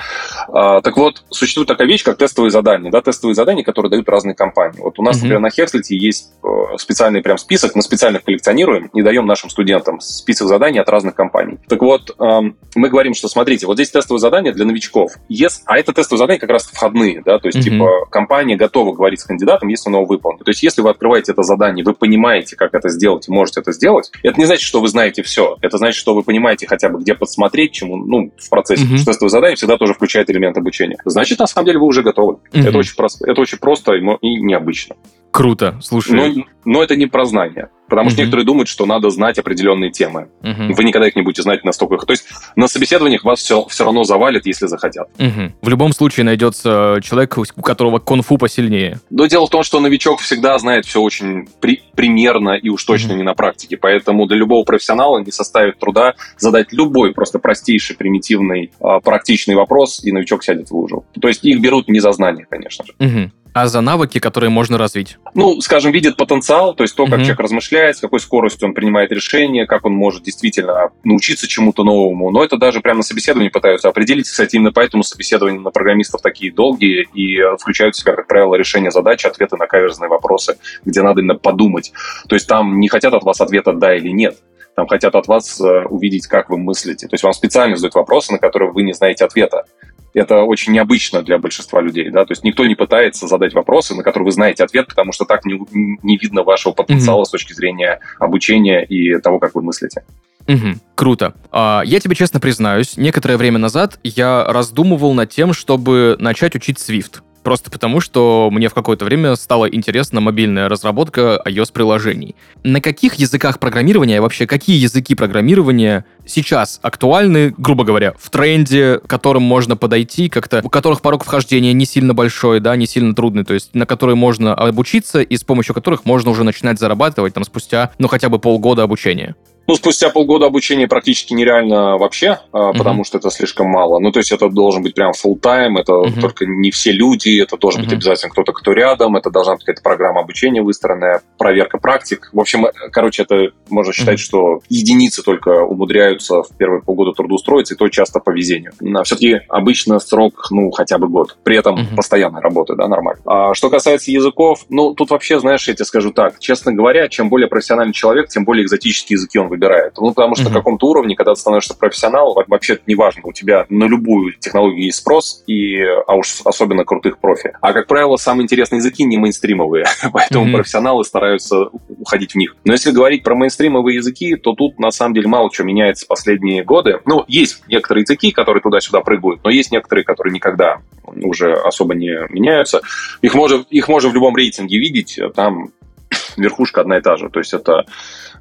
Э, 0.48 0.80
так 0.82 0.96
вот, 0.96 1.24
существует 1.30 1.68
такая 1.68 1.88
вещь, 1.88 2.04
как 2.04 2.18
тестовые 2.18 2.52
задания, 2.52 2.90
да, 2.92 3.02
тестовые 3.02 3.36
задания, 3.36 3.64
которые 3.64 3.90
дают 3.90 4.08
разные 4.08 4.36
компании. 4.36 4.80
Вот 4.80 5.00
у 5.00 5.04
нас, 5.04 5.18
угу. 5.18 5.26
например, 5.26 5.42
на 5.42 5.50
Хекслите 5.50 5.98
есть 5.98 6.32
э, 6.44 6.78
специальный 6.78 7.22
прям 7.22 7.38
список, 7.38 7.76
мы 7.76 7.82
специально 7.82 8.20
коллекционируем 8.20 8.88
и 8.94 9.02
даем 9.02 9.26
нашим 9.26 9.50
студентам 9.50 10.00
список 10.00 10.48
заданий 10.48 10.80
от 10.80 10.88
разных 10.88 11.16
компаний. 11.16 11.58
Так 11.68 11.82
вот, 11.82 12.12
э, 12.12 12.40
мы 12.76 12.90
говорим, 12.90 13.14
что 13.14 13.28
смотрите, 13.28 13.68
вот 13.68 13.76
здесь 13.76 13.90
тестовые 13.90 14.20
задания 14.20 14.54
для 14.54 14.66
новичков, 14.66 15.12
yes, 15.30 15.60
а 15.66 15.78
это 15.78 15.92
тестовые 15.92 16.20
задания 16.20 16.40
как 16.40 16.50
раз 16.50 16.66
входные, 16.68 17.22
да, 17.26 17.40
то 17.40 17.48
есть, 17.48 17.60
угу. 17.60 17.64
типа, 17.64 18.06
компания 18.10 18.56
готова 18.56 18.94
говорить 18.94 19.20
с 19.20 19.26
кандидатом, 19.26 19.68
если 19.68 19.89
он 19.96 20.06
его. 20.06 20.44
То 20.44 20.50
есть, 20.50 20.64
если 20.64 20.82
вы 20.82 20.90
открываете 20.90 21.32
это 21.32 21.44
задание, 21.44 21.84
вы 21.84 21.94
понимаете, 21.94 22.56
как 22.56 22.74
это 22.74 22.90
сделать, 22.90 23.28
и 23.28 23.32
можете 23.32 23.62
это 23.62 23.72
сделать, 23.72 24.12
это 24.24 24.40
не 24.40 24.46
значит, 24.46 24.64
что 24.64 24.82
вы 24.82 24.88
знаете 24.88 25.24
все. 25.24 25.58
Это 25.62 25.78
значит, 25.78 26.00
что 26.00 26.14
вы 26.16 26.24
понимаете 26.24 26.68
хотя 26.68 26.90
бы, 26.90 27.00
где 27.00 27.16
подсмотреть, 27.16 27.72
чему, 27.72 27.98
ну, 27.98 28.32
в 28.38 28.50
процессе. 28.50 28.86
Uh-huh. 28.86 29.04
Тестовое 29.04 29.30
задание 29.30 29.56
всегда 29.56 29.78
тоже 29.78 29.94
включает 29.94 30.30
элемент 30.30 30.58
обучения. 30.58 30.98
Значит, 31.06 31.40
на 31.40 31.48
самом 31.48 31.66
деле 31.66 31.80
вы 31.80 31.86
уже 31.86 32.04
готовы. 32.04 32.38
Uh-huh. 32.52 32.68
Это, 32.68 32.78
очень 32.78 32.96
просто, 32.96 33.30
это 33.30 33.42
очень 33.42 33.58
просто 33.58 33.94
и 33.94 34.36
необычно. 34.42 34.96
Круто, 35.32 35.78
слушай. 35.82 36.16
Но, 36.16 36.44
но 36.66 36.84
это 36.84 36.96
не 36.96 37.06
про 37.06 37.26
знания. 37.26 37.70
Потому 37.90 38.10
uh-huh. 38.10 38.14
что 38.14 38.22
некоторые 38.22 38.46
думают, 38.46 38.68
что 38.70 38.86
надо 38.86 39.10
знать 39.10 39.40
определенные 39.40 39.92
темы. 39.92 40.30
Uh-huh. 40.42 40.74
Вы 40.74 40.84
никогда 40.84 41.08
их 41.08 41.16
не 41.16 41.22
будете 41.22 41.42
знать 41.42 41.64
настолько. 41.64 41.98
То 42.06 42.12
есть 42.12 42.26
на 42.56 42.68
собеседованиях 42.68 43.24
вас 43.24 43.40
все, 43.40 43.66
все 43.68 43.84
равно 43.84 44.04
завалит, 44.04 44.46
если 44.46 44.68
захотят. 44.68 45.10
Uh-huh. 45.18 45.52
В 45.62 45.70
любом 45.70 45.94
случае 45.94 46.26
найдется 46.26 47.00
человек, 47.04 47.38
у 47.38 47.62
которого 47.62 48.00
конфу 48.00 48.38
посильнее. 48.38 49.00
Но 49.10 49.26
дело 49.26 49.48
в 49.48 49.50
том, 49.50 49.64
что 49.64 49.80
новичок 49.80 50.22
всегда 50.22 50.58
знает 50.60 50.86
все 50.86 51.02
очень 51.02 51.48
при, 51.60 51.82
примерно 51.96 52.52
и 52.52 52.70
уж 52.70 52.84
точно 52.84 53.14
uh-huh. 53.14 53.18
не 53.18 53.24
на 53.24 53.34
практике. 53.34 53.78
Поэтому 53.78 54.28
для 54.28 54.38
любого 54.38 54.64
профессионала 54.64 55.20
не 55.20 55.32
составит 55.32 55.80
труда 55.80 56.14
задать 56.38 56.72
любой 56.72 57.14
просто 57.14 57.40
простейший, 57.40 57.96
примитивный, 57.96 58.72
а, 58.80 59.00
практичный 59.00 59.56
вопрос, 59.56 60.04
и 60.04 60.12
новичок 60.12 60.44
сядет 60.44 60.70
в 60.70 60.74
лужу. 60.76 61.06
То 61.20 61.28
есть 61.28 61.44
их 61.44 61.60
берут 61.60 61.88
не 61.88 62.00
за 62.00 62.12
знания, 62.12 62.46
конечно 62.50 62.86
же. 62.86 62.94
Uh-huh. 63.00 63.32
А 63.54 63.68
за 63.68 63.82
навыки, 63.82 64.20
которые 64.20 64.50
можно 64.50 64.78
развить? 64.78 65.18
Ну, 65.34 65.60
скажем, 65.62 65.92
видит 65.92 66.18
потенциал, 66.18 66.74
то 66.76 66.84
есть 66.84 66.96
то, 66.96 67.06
как 67.06 67.16
uh-huh. 67.16 67.24
человек 67.24 67.40
размышляет, 67.40 67.98
с 67.98 68.00
какой 68.00 68.20
скоростью 68.20 68.68
он 68.68 68.74
принимает 68.74 69.12
решения, 69.12 69.66
как 69.66 69.86
он 69.86 69.94
может 69.94 70.24
действительно 70.24 70.92
научиться 71.04 71.48
чему-то 71.48 71.84
новому. 71.84 72.32
Но 72.32 72.44
это 72.44 72.58
даже 72.58 72.82
прямо 72.82 72.98
на 72.98 73.04
собеседовании 73.04 73.50
пытаются 73.50 73.90
определить. 73.90 74.28
Кстати, 74.28 74.56
именно 74.56 74.72
поэтому 74.72 75.04
собеседования 75.04 75.60
на 75.60 75.72
программистов 75.72 76.22
такие 76.22 76.54
долгие 76.54 77.08
и 77.14 77.40
включают 77.60 77.96
в 77.96 78.00
себя, 78.00 78.16
как 78.16 78.28
правило, 78.28 78.56
решение 78.56 78.92
задачи, 78.92 79.26
ответы 79.26 79.58
на 79.58 79.68
каверзные 79.68 80.10
вопросы, 80.10 80.58
где 80.86 81.02
надо 81.02 81.22
именно 81.22 81.36
подумать. 81.36 81.92
То 82.28 82.36
есть 82.36 82.48
там 82.48 82.80
не 82.80 82.88
хотят 82.88 83.14
от 83.14 83.24
вас 83.24 83.42
ответа 83.42 83.74
«да» 83.74 83.96
или 83.96 84.10
«нет». 84.10 84.38
Там 84.76 84.88
хотят 84.88 85.14
от 85.16 85.28
вас 85.28 85.60
э, 85.60 85.86
увидеть, 85.90 86.28
как 86.28 86.50
вы 86.50 86.58
мыслите. 86.58 87.08
То 87.08 87.16
есть 87.16 87.24
вам 87.24 87.34
специально 87.34 87.76
задают 87.76 87.96
вопросы, 87.96 88.32
на 88.32 88.38
которые 88.38 88.72
вы 88.72 88.84
не 88.84 88.94
знаете 88.94 89.26
ответа 89.26 89.66
это 90.14 90.44
очень 90.44 90.74
необычно 90.74 91.22
для 91.22 91.38
большинства 91.38 91.82
людей, 91.82 92.10
да, 92.10 92.26
то 92.26 92.32
есть 92.32 92.44
никто 92.44 92.66
не 92.66 92.76
пытается 92.76 93.28
задать 93.28 93.54
вопросы, 93.54 93.96
на 93.96 94.04
которые 94.04 94.26
вы 94.26 94.32
знаете 94.32 94.64
ответ, 94.64 94.88
потому 94.88 95.12
что 95.12 95.26
так 95.26 95.46
не, 95.46 95.60
не 96.04 96.18
видно 96.18 96.44
вашего 96.44 96.74
потенциала 96.74 97.22
mm-hmm. 97.22 97.26
с 97.26 97.32
точки 97.32 97.54
зрения 97.54 98.00
обучения 98.20 98.84
и 98.84 99.20
того, 99.20 99.40
как 99.40 99.56
вы 99.56 99.62
мыслите. 99.62 100.04
Угу, 100.48 100.80
круто. 100.96 101.36
А, 101.52 101.84
я 101.86 102.00
тебе 102.00 102.16
честно 102.16 102.40
признаюсь, 102.40 102.98
некоторое 102.98 103.38
время 103.38 103.60
назад 103.60 104.00
я 104.04 104.46
раздумывал 104.46 105.14
над 105.14 105.30
тем, 105.30 105.54
чтобы 105.54 106.16
начать 106.20 106.56
учить 106.56 106.78
Swift. 106.78 107.22
Просто 107.44 107.72
потому, 107.72 108.02
что 108.02 108.50
мне 108.52 108.70
в 108.70 108.74
какое-то 108.74 109.06
время 109.06 109.36
стала 109.36 109.66
интересна 109.66 110.22
мобильная 110.22 110.70
разработка 110.70 111.42
iOS-приложений. 111.46 112.36
На 112.64 112.82
каких 112.82 113.16
языках 113.16 113.60
программирования, 113.60 114.22
вообще 114.22 114.46
какие 114.46 114.78
языки 114.78 115.16
программирования 115.16 116.06
сейчас 116.26 116.80
актуальны, 116.82 117.54
грубо 117.58 117.84
говоря, 117.84 118.14
в 118.20 118.30
тренде, 118.30 119.00
к 119.00 119.08
которым 119.08 119.44
можно 119.44 119.76
подойти 119.78 120.30
как-то, 120.30 120.62
у 120.64 120.70
которых 120.70 121.02
порог 121.02 121.24
вхождения 121.24 121.74
не 121.74 121.86
сильно 121.86 122.14
большой, 122.14 122.60
да, 122.60 122.76
не 122.76 122.86
сильно 122.86 123.16
трудный, 123.16 123.44
то 123.44 123.54
есть 123.54 123.74
на 123.74 123.86
которые 123.86 124.16
можно 124.16 124.54
обучиться 124.54 125.22
и 125.22 125.38
с 125.38 125.44
помощью 125.44 125.74
которых 125.74 126.06
можно 126.06 126.32
уже 126.32 126.44
начинать 126.44 126.80
зарабатывать 126.80 127.34
там 127.34 127.44
спустя, 127.44 127.92
ну, 127.98 128.08
хотя 128.08 128.30
бы 128.30 128.40
полгода 128.40 128.84
обучения? 128.84 129.36
Ну, 129.70 129.76
спустя 129.76 130.10
полгода 130.10 130.48
обучения 130.48 130.88
практически 130.88 131.34
нереально 131.34 131.96
вообще, 132.00 132.40
uh-huh. 132.52 132.76
потому 132.76 133.04
что 133.04 133.20
это 133.20 133.30
слишком 133.30 133.68
мало. 133.68 134.00
Ну, 134.00 134.12
то 134.12 134.18
есть 134.18 134.32
это 134.32 134.50
должен 134.50 134.82
быть 134.82 134.96
прям 134.96 135.12
full 135.12 135.40
time, 135.40 135.80
это 135.80 135.94
uh-huh. 135.94 136.20
только 136.20 136.48
не 136.48 136.72
все 136.72 136.92
люди, 136.92 137.40
это 137.40 137.56
должен 137.56 137.82
uh-huh. 137.82 137.86
быть 137.86 137.94
обязательно 137.94 138.32
кто-то, 138.32 138.52
кто 138.52 138.74
рядом, 138.74 139.16
это 139.16 139.30
должна 139.30 139.54
быть 139.54 139.66
какая-то 139.66 139.84
программа 139.84 140.22
обучения 140.22 140.64
выстроенная, 140.64 141.22
проверка 141.38 141.78
практик. 141.78 142.32
В 142.34 142.40
общем, 142.40 142.66
короче, 142.92 143.22
это 143.22 143.52
можно 143.70 143.94
считать, 143.94 144.16
uh-huh. 144.16 144.24
что 144.24 144.62
единицы 144.70 145.22
только 145.22 145.62
умудряются 145.62 146.42
в 146.42 146.50
первые 146.58 146.82
полгода 146.82 147.12
трудоустроиться, 147.12 147.76
и 147.76 147.78
то 147.78 147.88
часто 147.90 148.20
по 148.20 148.32
везению. 148.32 148.72
Все-таки 149.04 149.42
обычно 149.50 150.00
срок, 150.00 150.48
ну, 150.50 150.72
хотя 150.72 150.98
бы 150.98 151.08
год. 151.08 151.38
При 151.44 151.56
этом 151.56 151.76
uh-huh. 151.76 151.96
постоянной 151.96 152.42
работы, 152.42 152.74
да, 152.76 152.88
нормально. 152.88 153.22
А 153.28 153.54
что 153.54 153.70
касается 153.70 154.10
языков, 154.10 154.66
ну, 154.70 154.96
тут 154.96 155.12
вообще, 155.12 155.40
знаешь, 155.40 155.68
я 155.68 155.76
тебе 155.76 155.86
скажу 155.86 156.12
так, 156.12 156.40
честно 156.40 156.74
говоря, 156.74 157.08
чем 157.08 157.30
более 157.30 157.48
профессиональный 157.48 157.94
человек, 157.94 158.30
тем 158.30 158.46
более 158.46 158.66
экзотические 158.66 159.18
языки 159.18 159.38
он 159.38 159.48
выбирает 159.48 159.59
выбирает. 159.60 159.94
Ну, 159.98 160.14
потому 160.14 160.36
что 160.36 160.46
mm-hmm. 160.46 160.50
на 160.50 160.54
каком-то 160.54 160.88
уровне, 160.88 161.16
когда 161.16 161.34
ты 161.34 161.40
становишься 161.40 161.76
профессионалом, 161.76 162.44
вообще 162.48 162.74
это 162.74 162.84
не 162.88 162.96
важно, 162.96 163.22
у 163.26 163.34
тебя 163.34 163.66
на 163.70 163.86
любую 163.86 164.34
технологию 164.40 164.86
есть 164.86 165.00
спрос, 165.00 165.44
и, 165.48 165.82
а 165.84 166.16
уж 166.16 166.42
особенно 166.46 166.86
крутых 166.86 167.20
профи. 167.20 167.54
А, 167.62 167.74
как 167.74 167.88
правило, 167.88 168.16
самые 168.16 168.46
интересные 168.46 168.78
языки 168.78 169.04
не 169.04 169.18
мейнстримовые, 169.18 169.86
поэтому 170.14 170.46
mm-hmm. 170.46 170.54
профессионалы 170.54 171.04
стараются 171.04 171.70
уходить 171.90 172.34
в 172.34 172.36
них. 172.36 172.56
Но 172.64 172.74
если 172.74 172.92
говорить 172.92 173.24
про 173.24 173.36
мейнстримовые 173.36 173.98
языки, 173.98 174.36
то 174.36 174.54
тут 174.54 174.80
на 174.80 174.92
самом 174.92 175.14
деле 175.14 175.28
мало 175.28 175.50
чего 175.52 175.68
меняется 175.68 176.06
последние 176.08 176.64
годы. 176.64 177.00
Ну, 177.06 177.26
есть 177.28 177.64
некоторые 177.68 178.04
языки, 178.04 178.32
которые 178.32 178.62
туда-сюда 178.62 179.02
прыгают, 179.02 179.42
но 179.44 179.50
есть 179.50 179.72
некоторые, 179.72 180.06
которые 180.06 180.34
никогда 180.34 180.80
уже 181.04 181.54
особо 181.54 181.96
не 181.96 182.12
меняются. 182.30 182.82
Их 183.22 183.34
можно, 183.34 183.66
их 183.70 183.88
можно 183.88 184.10
в 184.10 184.14
любом 184.14 184.36
рейтинге 184.36 184.80
видеть, 184.80 185.20
там 185.36 185.72
верхушка 186.38 186.82
одна 186.82 186.98
и 186.98 187.02
та 187.02 187.18
же. 187.18 187.30
То 187.30 187.40
есть 187.40 187.54
это 187.54 187.86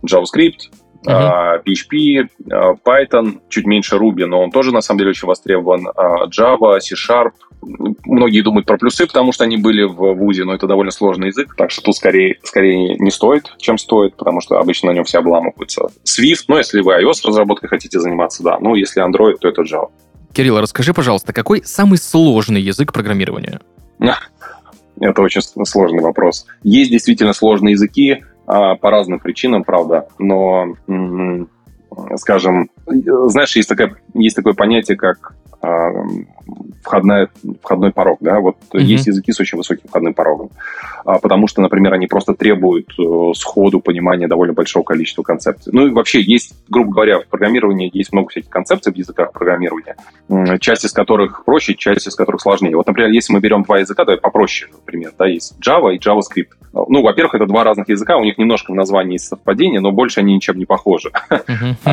JavaScript, 0.04 0.70
Uh-huh. 1.07 1.62
PHP, 1.64 2.28
Python, 2.85 3.40
чуть 3.49 3.67
меньше 3.67 3.97
Ruby, 3.97 4.26
но 4.26 4.43
он 4.43 4.50
тоже 4.50 4.73
на 4.73 4.81
самом 4.81 4.99
деле 4.99 5.11
очень 5.11 5.28
востребован. 5.28 5.87
Java, 6.37 6.81
C-Sharp. 6.81 7.33
Многие 8.05 8.43
думают 8.43 8.67
про 8.67 8.78
плюсы, 8.78 9.07
потому 9.07 9.33
что 9.33 9.45
они 9.45 9.57
были 9.57 9.85
в 9.85 10.14
ВУЗе, 10.14 10.45
но 10.45 10.55
это 10.55 10.67
довольно 10.67 10.90
сложный 10.90 11.28
язык, 11.28 11.55
так 11.57 11.71
что 11.71 11.83
тут 11.83 11.97
скорее, 11.97 12.38
скорее 12.43 12.97
не 12.99 13.11
стоит, 13.11 13.52
чем 13.59 13.78
стоит, 13.78 14.17
потому 14.17 14.40
что 14.40 14.59
обычно 14.59 14.90
на 14.90 14.95
нем 14.95 15.05
все 15.05 15.19
обламываются. 15.19 15.83
Swift, 16.05 16.45
ну, 16.49 16.57
если 16.57 16.81
вы 16.81 16.95
iOS-разработкой 17.02 17.69
хотите 17.69 17.99
заниматься, 17.99 18.43
да. 18.43 18.59
Ну, 18.61 18.75
если 18.75 19.05
Android, 19.05 19.37
то 19.40 19.49
это 19.49 19.62
Java. 19.62 19.90
Кирилл, 20.33 20.61
расскажи, 20.61 20.95
пожалуйста, 20.95 21.33
какой 21.33 21.62
самый 21.64 21.99
сложный 21.99 22.61
язык 22.61 22.93
программирования? 22.93 23.61
Это 25.00 25.23
очень 25.23 25.43
сложный 25.43 26.02
вопрос. 26.02 26.47
Есть 26.62 26.90
действительно 26.90 27.33
сложные 27.33 27.73
языки 27.73 28.12
а, 28.14 28.27
по 28.49 28.90
разным 28.90 29.21
причинам, 29.21 29.62
правда, 29.62 30.09
но, 30.19 30.75
скажем, 32.17 32.71
знаешь, 32.87 33.55
есть, 33.57 33.69
такое 33.69 33.97
есть 34.14 34.37
такое 34.37 34.55
понятие, 34.55 34.97
как 34.97 35.35
а, 35.35 35.38
входная, 36.83 37.29
входной 37.62 37.93
порог, 37.93 38.19
да, 38.21 38.41
вот 38.41 38.57
mm-hmm. 38.73 38.81
есть 38.81 39.07
языки 39.07 39.33
с 39.33 39.41
очень 39.41 39.59
высоким 39.59 39.88
входным 39.88 40.15
порогом, 40.15 40.50
а, 41.05 41.19
потому 41.19 41.47
что, 41.49 41.61
например, 41.61 41.93
они 41.93 42.07
просто 42.07 42.35
требуют 42.35 42.88
э, 42.99 43.33
сходу 43.35 43.81
понимания 43.81 44.29
довольно 44.29 44.55
большого 44.55 44.85
количества 44.85 45.23
концепций. 45.23 45.73
Ну 45.75 45.87
и 45.87 45.91
вообще 45.91 46.21
есть, 46.21 46.55
грубо 46.69 46.93
говоря, 46.93 47.21
в 47.21 47.27
программировании 47.27 47.91
есть 47.93 48.12
много 48.12 48.31
всяких 48.31 48.50
концепций 48.50 48.93
в 48.93 48.97
языках 48.97 49.33
программирования, 49.33 49.97
часть 50.61 50.85
из 50.85 50.93
которых 50.93 51.45
проще, 51.45 51.75
часть 51.75 52.07
из 52.07 52.15
которых 52.15 52.41
сложнее. 52.41 52.77
Вот, 52.77 52.87
например, 52.87 53.11
если 53.11 53.33
мы 53.33 53.41
берем 53.41 53.65
два 53.65 53.79
языка, 53.79 54.05
давай 54.05 54.21
попроще, 54.21 54.71
например, 54.73 55.12
да, 55.19 55.27
есть 55.27 55.57
Java 55.61 55.93
и 55.93 55.99
JavaScript. 55.99 56.49
Ну, 56.73 57.03
во-первых, 57.03 57.35
это 57.35 57.47
два 57.47 57.65
разных 57.65 57.88
языка, 57.88 58.17
у 58.17 58.25
них 58.25 58.38
немножко 58.38 58.73
в 58.73 58.75
названии 58.75 59.15
есть 59.15 59.27
совпадение, 59.27 59.81
но 59.81 59.91
больше 59.91 60.21
они 60.21 60.35
ничем 60.35 60.57
не 60.59 60.67
похожи. 60.67 61.11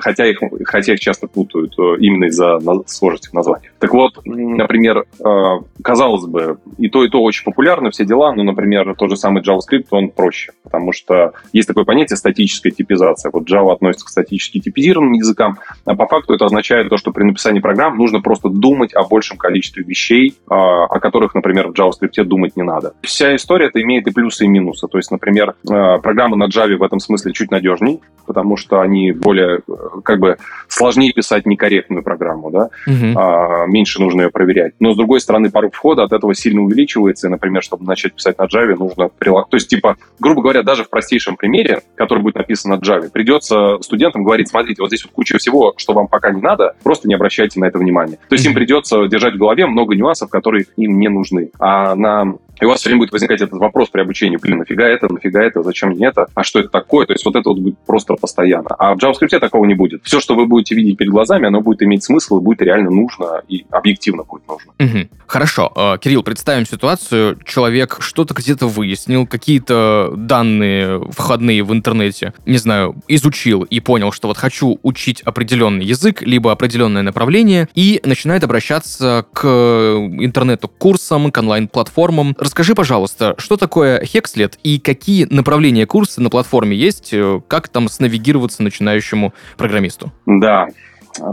Хотя 0.00 0.26
их, 0.26 0.38
хотя 0.64 0.94
их 0.94 1.00
часто 1.00 1.26
путают 1.26 1.74
э, 1.78 1.96
именно 2.00 2.26
из-за 2.26 2.58
схожести 2.94 3.28
в 3.28 3.34
названиях. 3.34 3.72
Так 3.78 3.92
вот, 3.92 4.20
например, 4.24 5.04
э, 5.24 5.58
казалось 5.82 6.26
бы, 6.26 6.58
и 6.78 6.88
то, 6.88 7.04
и 7.04 7.08
то 7.08 7.22
очень 7.22 7.44
популярно, 7.44 7.90
все 7.90 8.04
дела, 8.04 8.32
но, 8.32 8.42
например, 8.42 8.94
тот 8.96 9.10
же 9.10 9.16
самый 9.16 9.42
JavaScript, 9.42 9.86
он 9.90 10.10
проще, 10.10 10.52
потому 10.74 10.92
что 10.92 11.32
есть 11.52 11.68
такое 11.68 11.84
понятие 11.84 12.16
статическая 12.16 12.70
типизация. 12.70 13.30
Вот 13.32 13.48
Java 13.48 13.72
относится 13.72 14.06
к 14.06 14.08
статически 14.08 14.58
типизированным 14.58 15.12
языкам, 15.12 15.58
а 15.84 15.94
по 15.94 16.06
факту 16.06 16.34
это 16.34 16.46
означает 16.46 16.88
то, 16.88 16.96
что 16.96 17.12
при 17.12 17.22
написании 17.22 17.60
программ 17.60 17.96
нужно 17.96 18.20
просто 18.20 18.48
думать 18.48 18.92
о 18.92 19.04
большем 19.04 19.38
количестве 19.38 19.84
вещей, 19.84 20.30
э, 20.30 20.54
о 20.54 20.98
которых, 20.98 21.34
например, 21.34 21.68
в 21.68 21.72
JavaScript 21.72 22.24
думать 22.24 22.56
не 22.56 22.64
надо. 22.64 22.94
Вся 23.02 23.36
история 23.36 23.66
это 23.66 23.80
имеет 23.82 24.08
и 24.08 24.10
плюсы, 24.10 24.46
и 24.46 24.48
минусы. 24.48 24.88
То 24.88 24.98
есть, 24.98 25.12
например, 25.12 25.54
э, 25.70 25.98
программы 26.02 26.36
на 26.36 26.48
Java 26.48 26.76
в 26.76 26.82
этом 26.82 26.98
смысле 26.98 27.32
чуть 27.32 27.52
надежней, 27.52 28.00
потому 28.26 28.56
что 28.56 28.80
они 28.80 29.12
более, 29.12 29.60
как 30.02 30.18
бы, 30.18 30.38
сложнее 30.68 31.12
писать 31.12 31.46
некорректную 31.46 32.02
программу, 32.02 32.50
да, 32.50 32.70
угу. 32.86 33.18
а, 33.18 33.66
меньше 33.66 34.00
нужно 34.00 34.22
ее 34.22 34.30
проверять. 34.30 34.72
Но, 34.80 34.92
с 34.92 34.96
другой 34.96 35.20
стороны, 35.20 35.50
порог 35.50 35.74
входа 35.74 36.02
от 36.02 36.12
этого 36.12 36.34
сильно 36.34 36.62
увеличивается, 36.62 37.28
и, 37.28 37.30
например, 37.30 37.62
чтобы 37.62 37.84
начать 37.84 38.14
писать 38.14 38.38
на 38.38 38.44
Java, 38.44 38.74
нужно 38.76 39.08
прилагать... 39.08 39.50
То 39.50 39.56
есть, 39.56 39.68
типа, 39.68 39.96
грубо 40.18 40.42
говоря, 40.42 40.62
даже 40.64 40.84
в 40.84 40.90
простейшем 40.90 41.36
примере, 41.36 41.82
который 41.94 42.20
будет 42.20 42.36
написан 42.36 42.72
на 42.72 42.74
Java, 42.76 43.10
придется 43.10 43.78
студентам 43.80 44.24
говорить, 44.24 44.48
смотрите, 44.48 44.82
вот 44.82 44.88
здесь 44.88 45.04
вот 45.04 45.12
куча 45.12 45.38
всего, 45.38 45.74
что 45.76 45.92
вам 45.92 46.08
пока 46.08 46.30
не 46.30 46.40
надо, 46.40 46.74
просто 46.82 47.08
не 47.08 47.14
обращайте 47.14 47.60
на 47.60 47.66
это 47.66 47.78
внимания. 47.78 48.18
То 48.28 48.34
есть, 48.34 48.46
им 48.46 48.54
придется 48.54 49.06
держать 49.06 49.34
в 49.34 49.38
голове 49.38 49.66
много 49.66 49.94
нюансов, 49.94 50.30
которые 50.30 50.66
им 50.76 50.98
не 50.98 51.08
нужны. 51.08 51.50
А 51.58 51.94
на 51.94 52.36
и 52.60 52.64
у 52.64 52.68
вас 52.68 52.80
все 52.80 52.88
время 52.88 53.00
будет 53.00 53.12
возникать 53.12 53.40
этот 53.40 53.58
вопрос 53.58 53.88
при 53.88 54.00
обучении, 54.00 54.36
блин, 54.36 54.58
нафига 54.58 54.86
это, 54.86 55.12
нафига 55.12 55.42
это, 55.42 55.62
зачем 55.62 55.90
мне 55.90 56.06
это, 56.06 56.26
а 56.34 56.42
что 56.42 56.60
это 56.60 56.68
такое? 56.68 57.06
То 57.06 57.12
есть 57.12 57.24
вот 57.24 57.36
это 57.36 57.48
вот 57.48 57.58
будет 57.58 57.78
просто 57.86 58.14
постоянно. 58.14 58.70
А 58.78 58.94
в 58.94 58.98
JavaScript 58.98 59.38
такого 59.38 59.64
не 59.64 59.74
будет. 59.74 60.02
Все, 60.04 60.20
что 60.20 60.34
вы 60.34 60.46
будете 60.46 60.74
видеть 60.74 60.96
перед 60.96 61.10
глазами, 61.10 61.46
оно 61.46 61.60
будет 61.60 61.82
иметь 61.82 62.04
смысл 62.04 62.38
и 62.38 62.40
будет 62.40 62.62
реально 62.62 62.90
нужно, 62.90 63.42
и 63.48 63.64
объективно 63.70 64.24
будет 64.24 64.42
нужно. 64.48 64.72
Угу. 64.78 65.08
Хорошо. 65.26 65.72
Э, 65.76 65.98
Кирилл, 66.00 66.22
представим 66.22 66.66
ситуацию. 66.66 67.38
Человек 67.44 67.96
что-то 68.00 68.34
где-то 68.34 68.66
выяснил, 68.66 69.26
какие-то 69.26 70.12
данные 70.16 71.02
входные 71.10 71.62
в 71.64 71.72
интернете, 71.72 72.34
не 72.46 72.58
знаю, 72.58 72.94
изучил 73.08 73.62
и 73.62 73.80
понял, 73.80 74.12
что 74.12 74.28
вот 74.28 74.36
хочу 74.36 74.78
учить 74.82 75.22
определенный 75.22 75.84
язык, 75.84 76.22
либо 76.22 76.52
определенное 76.52 77.02
направление, 77.02 77.68
и 77.74 78.00
начинает 78.04 78.44
обращаться 78.44 79.26
к 79.32 79.44
интернету, 79.44 80.68
к 80.68 80.78
курсам, 80.78 81.30
к 81.30 81.38
онлайн-платформам, 81.38 82.34
Расскажи, 82.44 82.74
пожалуйста, 82.74 83.34
что 83.38 83.56
такое 83.56 84.02
Hexlet 84.02 84.58
и 84.62 84.78
какие 84.78 85.26
направления 85.30 85.86
курса 85.86 86.20
на 86.20 86.28
платформе 86.28 86.76
есть, 86.76 87.14
э, 87.14 87.40
как 87.48 87.68
там 87.68 87.88
снавигироваться 87.88 88.62
начинающему 88.62 89.32
программисту? 89.56 90.12
Да, 90.26 90.66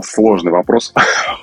сложный 0.02 0.52
вопрос, 0.52 0.94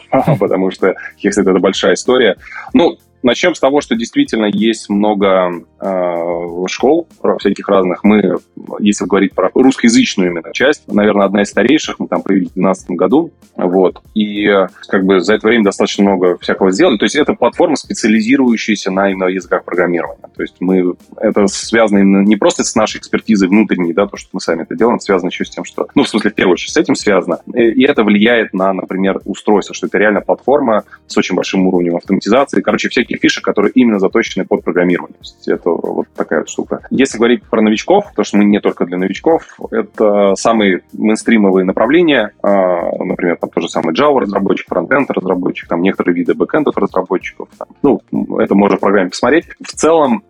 потому 0.39 0.71
что 0.71 0.95
Hexlet— 1.23 1.41
это 1.51 1.59
большая 1.59 1.93
история. 1.93 2.37
Ну, 2.73 2.97
Начнем 3.21 3.55
с 3.55 3.59
того, 3.59 3.81
что 3.81 3.95
действительно 3.95 4.45
есть 4.45 4.89
много 4.89 5.63
э, 5.79 6.65
школ 6.67 7.07
всяких 7.39 7.67
разных. 7.67 8.03
Мы, 8.03 8.37
если 8.79 9.05
говорить 9.05 9.33
про 9.33 9.49
русскоязычную 9.53 10.31
именно 10.31 10.53
часть, 10.53 10.87
наверное, 10.87 11.25
одна 11.25 11.41
из 11.41 11.49
старейших, 11.49 11.99
мы 11.99 12.07
там 12.07 12.21
появились 12.21 12.51
в 12.51 12.53
2012 12.53 12.91
году, 12.91 13.31
вот, 13.55 14.01
и 14.13 14.47
как 14.87 15.05
бы 15.05 15.19
за 15.19 15.35
это 15.35 15.47
время 15.47 15.65
достаточно 15.65 16.03
много 16.03 16.37
всякого 16.37 16.71
сделали. 16.71 16.97
То 16.97 17.05
есть 17.05 17.15
это 17.15 17.33
платформа, 17.33 17.75
специализирующаяся 17.75 18.91
на 18.91 19.09
именно 19.09 19.25
языках 19.25 19.65
программирования. 19.65 20.29
То 20.35 20.41
есть 20.41 20.55
мы, 20.59 20.95
это 21.17 21.47
связано 21.47 21.99
именно 21.99 22.23
не 22.23 22.35
просто 22.35 22.63
с 22.63 22.75
нашей 22.75 22.99
экспертизой 22.99 23.49
внутренней, 23.49 23.93
да, 23.93 24.07
то, 24.07 24.17
что 24.17 24.29
мы 24.33 24.39
сами 24.39 24.63
это 24.63 24.75
делаем, 24.75 24.99
связано 24.99 25.29
еще 25.29 25.45
с 25.45 25.49
тем, 25.49 25.65
что, 25.65 25.87
ну, 25.95 26.03
в 26.03 26.09
смысле, 26.09 26.31
в 26.31 26.35
первую 26.35 26.53
очередь, 26.53 26.73
с 26.73 26.77
этим 26.77 26.95
связано. 26.95 27.39
И 27.53 27.83
это 27.83 28.03
влияет 28.03 28.53
на, 28.53 28.73
например, 28.73 29.21
устройство, 29.25 29.75
что 29.75 29.87
это 29.87 29.97
реально 29.97 30.21
платформа 30.21 30.83
с 31.07 31.17
очень 31.17 31.35
большим 31.35 31.67
уровнем 31.67 31.95
автоматизации. 31.95 32.61
Короче, 32.61 32.89
всякие 32.89 33.08
всяких 33.09 33.21
фишек, 33.21 33.43
которые 33.43 33.71
именно 33.73 33.99
заточены 33.99 34.45
под 34.45 34.63
программирование. 34.63 35.17
То 35.17 35.23
есть 35.23 35.47
это 35.47 35.69
вот 35.69 36.07
такая 36.15 36.45
штука. 36.45 36.81
Если 36.89 37.17
говорить 37.17 37.43
про 37.43 37.61
новичков, 37.61 38.05
то 38.15 38.23
что 38.23 38.37
мы 38.37 38.45
не 38.45 38.59
только 38.59 38.85
для 38.85 38.97
новичков, 38.97 39.43
это 39.71 40.35
самые 40.35 40.81
мейнстримовые 40.93 41.65
направления, 41.65 42.31
а, 42.41 43.03
например, 43.03 43.37
там 43.37 43.49
тоже 43.49 43.69
самый 43.69 43.93
Java 43.93 44.19
разработчик, 44.19 44.67
фронтенд 44.67 45.09
разработчик, 45.11 45.67
там 45.67 45.81
некоторые 45.81 46.15
виды 46.15 46.33
бэкэндов 46.33 46.77
разработчиков. 46.77 47.49
Ну, 47.81 48.01
это 48.39 48.55
можно 48.55 48.77
в 48.77 48.79
программе 48.79 49.09
посмотреть. 49.09 49.45
В 49.59 49.73
целом, 49.73 50.23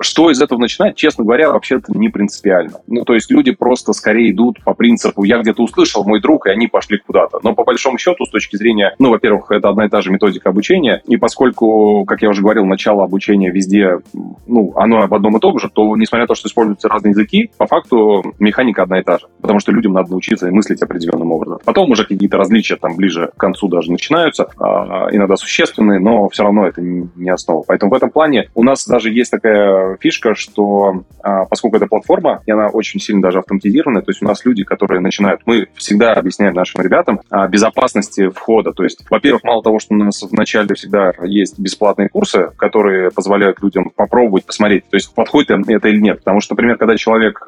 что 0.00 0.30
из 0.30 0.40
этого 0.40 0.58
начинать, 0.58 0.96
честно 0.96 1.24
говоря, 1.24 1.52
вообще-то 1.52 1.92
не 1.96 2.08
принципиально. 2.08 2.80
Ну, 2.86 3.04
то 3.04 3.14
есть 3.14 3.30
люди 3.30 3.52
просто 3.52 3.92
скорее 3.92 4.30
идут 4.30 4.62
по 4.64 4.74
принципу 4.74 5.24
«я 5.24 5.38
где-то 5.38 5.62
услышал, 5.62 6.04
мой 6.04 6.20
друг, 6.20 6.46
и 6.46 6.50
они 6.50 6.66
пошли 6.66 6.98
куда-то». 6.98 7.40
Но 7.42 7.54
по 7.54 7.64
большому 7.64 7.98
счету, 7.98 8.24
с 8.24 8.30
точки 8.30 8.56
зрения, 8.56 8.94
ну, 8.98 9.10
во-первых, 9.10 9.50
это 9.50 9.68
одна 9.68 9.86
и 9.86 9.88
та 9.88 10.00
же 10.00 10.10
методика 10.10 10.48
обучения, 10.48 11.02
и 11.06 11.16
поскольку, 11.16 12.04
как 12.06 12.22
я 12.22 12.30
уже 12.30 12.42
говорил, 12.42 12.64
начало 12.64 13.04
обучения 13.04 13.50
везде, 13.50 13.98
ну, 14.46 14.72
оно 14.76 15.02
об 15.02 15.12
одном 15.12 15.36
и 15.36 15.40
том 15.40 15.58
же, 15.58 15.68
то, 15.68 15.94
несмотря 15.96 16.24
на 16.24 16.28
то, 16.28 16.34
что 16.34 16.48
используются 16.48 16.88
разные 16.88 17.10
языки, 17.10 17.50
по 17.58 17.66
факту 17.66 18.34
механика 18.38 18.82
одна 18.82 19.00
и 19.00 19.02
та 19.02 19.18
же, 19.18 19.26
потому 19.40 19.60
что 19.60 19.72
людям 19.72 19.92
надо 19.92 20.10
научиться 20.10 20.50
мыслить 20.50 20.82
определенным 20.82 21.32
образом. 21.32 21.58
Потом 21.64 21.90
уже 21.90 22.04
какие-то 22.04 22.38
различия 22.38 22.76
там 22.76 22.96
ближе 22.96 23.30
к 23.36 23.40
концу 23.40 23.68
даже 23.68 23.90
начинаются, 23.90 24.48
а, 24.58 25.08
иногда 25.10 25.36
существенные, 25.36 26.00
но 26.00 26.28
все 26.28 26.44
равно 26.44 26.66
это 26.66 26.80
не 26.80 27.30
основа. 27.30 27.64
Поэтому 27.66 27.90
в 27.90 27.94
этом 27.94 28.10
плане 28.10 28.48
у 28.54 28.62
нас 28.62 28.86
даже 28.86 29.10
есть 29.10 29.33
такая 29.34 29.96
фишка, 30.00 30.34
что 30.34 31.04
а, 31.22 31.44
поскольку 31.44 31.76
это 31.76 31.86
платформа, 31.86 32.42
и 32.46 32.50
она 32.50 32.68
очень 32.68 33.00
сильно 33.00 33.22
даже 33.22 33.38
автоматизированная, 33.38 34.02
то 34.02 34.10
есть 34.10 34.22
у 34.22 34.26
нас 34.26 34.44
люди, 34.44 34.64
которые 34.64 35.00
начинают, 35.00 35.40
мы 35.46 35.66
всегда 35.74 36.12
объясняем 36.12 36.54
нашим 36.54 36.82
ребятам 36.82 37.20
о 37.30 37.48
безопасности 37.48 38.28
входа. 38.28 38.72
То 38.72 38.84
есть, 38.84 39.04
во-первых, 39.10 39.42
мало 39.44 39.62
того, 39.62 39.78
что 39.78 39.94
у 39.94 39.98
нас 39.98 40.22
вначале 40.22 40.74
всегда 40.74 41.12
есть 41.22 41.58
бесплатные 41.58 42.08
курсы, 42.08 42.50
которые 42.56 43.10
позволяют 43.10 43.62
людям 43.62 43.90
попробовать 43.94 44.46
посмотреть, 44.46 44.84
то 44.90 44.96
есть 44.96 45.14
подходит 45.14 45.50
это 45.50 45.88
или 45.88 46.00
нет. 46.00 46.18
Потому 46.18 46.40
что, 46.40 46.54
например, 46.54 46.76
когда 46.76 46.96
человек, 46.96 47.44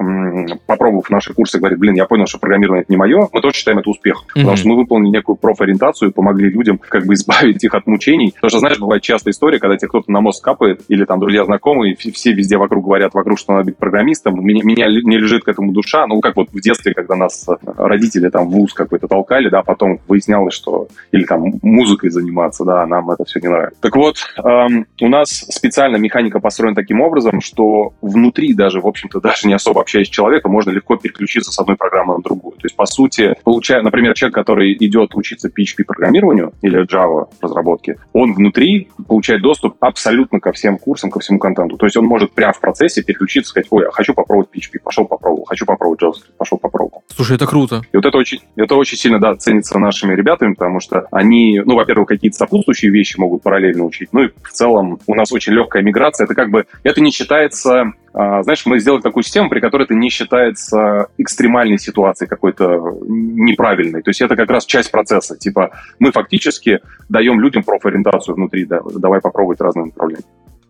попробовав 0.65 1.09
наши 1.09 1.33
курсы, 1.33 1.59
говорит, 1.59 1.79
блин, 1.79 1.95
я 1.95 2.05
понял, 2.05 2.25
что 2.25 2.39
программирование 2.39 2.83
это 2.83 2.91
не 2.91 2.97
мое, 2.97 3.27
мы 3.31 3.41
тоже 3.41 3.55
считаем 3.55 3.79
это 3.79 3.89
успех. 3.89 4.23
Mm-hmm. 4.23 4.41
Потому 4.41 4.57
что 4.57 4.67
мы 4.67 4.75
выполнили 4.75 5.11
некую 5.11 5.35
профориентацию, 5.35 6.11
помогли 6.11 6.49
людям 6.49 6.77
как 6.77 7.05
бы 7.05 7.13
избавить 7.15 7.63
их 7.63 7.73
от 7.73 7.87
мучений. 7.87 8.33
Потому 8.33 8.49
что, 8.49 8.59
знаешь, 8.59 8.79
бывает 8.79 9.03
частая 9.03 9.31
история, 9.31 9.59
когда 9.59 9.77
тебе 9.77 9.89
кто-то 9.89 10.11
на 10.11 10.21
мозг 10.21 10.43
капает, 10.43 10.81
или 10.87 11.05
там 11.05 11.19
друзья 11.19 11.45
знакомые, 11.45 11.76
все 11.95 12.33
везде 12.33 12.57
вокруг 12.57 12.85
говорят 12.85 13.13
вокруг, 13.13 13.39
что 13.39 13.53
надо 13.53 13.65
быть 13.65 13.77
программистом, 13.77 14.43
меня, 14.43 14.61
меня 14.63 14.87
не 14.87 15.17
лежит 15.17 15.43
к 15.43 15.47
этому 15.47 15.71
душа. 15.71 16.07
Ну, 16.07 16.19
как 16.21 16.35
вот 16.35 16.49
в 16.51 16.61
детстве, 16.61 16.93
когда 16.93 17.15
нас 17.15 17.47
родители 17.77 18.29
там 18.29 18.47
в 18.47 18.51
вуз 18.51 18.73
какой-то 18.73 19.07
толкали, 19.07 19.49
да, 19.49 19.61
потом 19.63 19.99
выяснялось, 20.07 20.53
что 20.53 20.87
или 21.11 21.23
там 21.25 21.53
музыкой 21.61 22.09
заниматься, 22.09 22.63
да, 22.63 22.85
нам 22.85 23.09
это 23.11 23.25
все 23.25 23.39
не 23.39 23.47
нравится. 23.47 23.79
Так 23.81 23.95
вот, 23.95 24.17
эм, 24.43 24.85
у 25.01 25.07
нас 25.07 25.29
специально 25.29 25.97
механика 25.97 26.39
построена 26.39 26.75
таким 26.75 27.01
образом, 27.01 27.41
что 27.41 27.93
внутри 28.01 28.53
даже, 28.53 28.79
в 28.79 28.87
общем-то, 28.87 29.19
даже 29.19 29.47
не 29.47 29.53
особо 29.53 29.81
общаясь 29.81 30.07
с 30.07 30.11
человеком, 30.11 30.51
можно 30.51 30.71
легко 30.71 30.95
переключиться 30.95 31.51
с 31.51 31.59
одной 31.59 31.75
программы 31.75 32.15
на 32.15 32.21
другую. 32.21 32.53
То 32.53 32.65
есть, 32.65 32.75
по 32.75 32.85
сути, 32.85 33.35
получая, 33.43 33.81
например, 33.81 34.13
человек, 34.13 34.35
который 34.35 34.73
идет 34.73 35.15
учиться 35.15 35.49
PHP-программированию 35.49 36.53
или 36.61 36.85
Java 36.85 37.27
разработке, 37.41 37.97
он 38.13 38.33
внутри 38.33 38.89
получает 39.07 39.41
доступ 39.41 39.75
абсолютно 39.79 40.39
ко 40.39 40.51
всем 40.51 40.77
курсам, 40.77 41.09
ко 41.09 41.19
всему 41.19 41.39
контенту. 41.39 41.66
То 41.75 41.85
есть 41.85 41.97
он 41.97 42.05
может 42.05 42.31
прямо 42.31 42.53
в 42.53 42.61
процессе 42.61 43.03
переключиться, 43.03 43.49
сказать, 43.49 43.67
ой, 43.71 43.83
я 43.83 43.91
хочу 43.91 44.13
попробовать 44.13 44.49
PHP, 44.55 44.79
пошел 44.83 45.05
попробовал, 45.05 45.45
хочу 45.45 45.65
попробовать 45.65 46.01
JavaScript, 46.01 46.37
пошел 46.37 46.57
попробовал. 46.57 47.03
Слушай, 47.13 47.35
это 47.35 47.45
круто. 47.45 47.81
И 47.91 47.97
вот 47.97 48.05
это 48.05 48.17
очень, 48.17 48.39
это 48.55 48.75
очень 48.75 48.97
сильно, 48.97 49.19
да, 49.19 49.35
ценится 49.35 49.77
нашими 49.79 50.13
ребятами, 50.13 50.53
потому 50.53 50.79
что 50.79 51.07
они, 51.11 51.61
ну, 51.65 51.75
во-первых, 51.75 52.07
какие-то 52.07 52.37
сопутствующие 52.37 52.91
вещи 52.91 53.19
могут 53.19 53.43
параллельно 53.43 53.83
учить, 53.83 54.09
ну 54.13 54.23
и 54.23 54.29
в 54.43 54.51
целом 54.51 54.99
у 55.07 55.15
нас 55.15 55.31
очень 55.33 55.53
легкая 55.53 55.83
миграция, 55.83 56.25
это 56.25 56.35
как 56.35 56.49
бы, 56.49 56.65
это 56.83 57.01
не 57.01 57.11
считается 57.11 57.91
а, 58.19 58.41
знаешь, 58.41 58.65
мы 58.65 58.79
сделали 58.79 59.01
такую 59.01 59.23
систему, 59.23 59.47
при 59.47 59.59
которой 59.59 59.83
это 59.83 59.93
не 59.93 60.09
считается 60.09 61.09
экстремальной 61.19 61.77
ситуацией 61.77 62.27
какой-то 62.27 62.97
неправильной. 63.07 64.01
То 64.01 64.09
есть 64.09 64.21
это 64.21 64.35
как 64.35 64.49
раз 64.49 64.65
часть 64.65 64.89
процесса. 64.89 65.37
Типа 65.37 65.69
мы 65.99 66.11
фактически 66.11 66.79
даем 67.09 67.39
людям 67.39 67.61
профориентацию 67.61 68.33
внутри, 68.33 68.65
да, 68.65 68.81
давай 68.95 69.21
попробовать 69.21 69.61
разные 69.61 69.85
направления. 69.85 70.23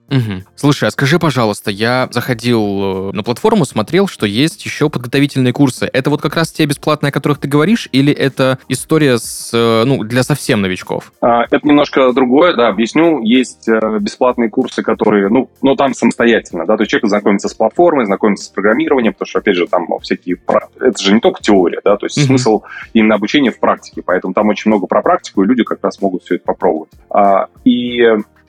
Угу. 0.09 0.43
Слушай, 0.55 0.87
а 0.87 0.91
скажи, 0.91 1.19
пожалуйста, 1.19 1.69
я 1.71 2.07
заходил 2.11 3.09
э, 3.09 3.11
на 3.13 3.23
платформу, 3.23 3.65
смотрел, 3.65 4.07
что 4.07 4.25
есть 4.25 4.63
еще 4.65 4.89
подготовительные 4.89 5.53
курсы. 5.53 5.89
Это 5.91 6.09
вот 6.09 6.21
как 6.21 6.35
раз 6.35 6.51
те 6.51 6.65
бесплатные, 6.65 7.09
о 7.09 7.13
которых 7.13 7.39
ты 7.39 7.47
говоришь, 7.47 7.89
или 7.91 8.13
это 8.13 8.57
история 8.69 9.17
с, 9.17 9.51
э, 9.53 9.83
ну, 9.85 10.03
для 10.03 10.23
совсем 10.23 10.61
новичков? 10.61 11.11
А, 11.21 11.43
это 11.43 11.59
немножко 11.67 12.13
другое, 12.13 12.55
да, 12.55 12.69
объясню. 12.69 13.21
Есть 13.21 13.67
э, 13.67 13.99
бесплатные 13.99 14.49
курсы, 14.49 14.81
которые, 14.81 15.29
ну, 15.29 15.49
но 15.61 15.75
там 15.75 15.93
самостоятельно, 15.93 16.65
да, 16.65 16.77
то 16.77 16.83
есть 16.83 16.91
человек 16.91 17.09
знакомится 17.09 17.49
с 17.49 17.53
платформой, 17.53 18.05
знакомится 18.05 18.45
с 18.45 18.49
программированием, 18.49 19.13
потому 19.13 19.27
что, 19.27 19.39
опять 19.39 19.55
же, 19.55 19.67
там 19.67 19.87
всякие... 20.01 20.37
Это 20.79 21.01
же 21.01 21.13
не 21.13 21.19
только 21.19 21.41
теория, 21.41 21.81
да, 21.83 21.97
то 21.97 22.05
есть 22.05 22.17
угу. 22.17 22.27
смысл 22.27 22.61
именно 22.93 23.15
обучения 23.15 23.51
в 23.51 23.59
практике, 23.59 24.01
поэтому 24.05 24.33
там 24.33 24.47
очень 24.47 24.69
много 24.69 24.87
про 24.87 25.01
практику, 25.01 25.43
и 25.43 25.47
люди 25.47 25.63
как 25.63 25.83
раз 25.83 26.01
могут 26.01 26.23
все 26.23 26.35
это 26.35 26.45
попробовать. 26.45 26.91
А, 27.09 27.47
и 27.65 28.01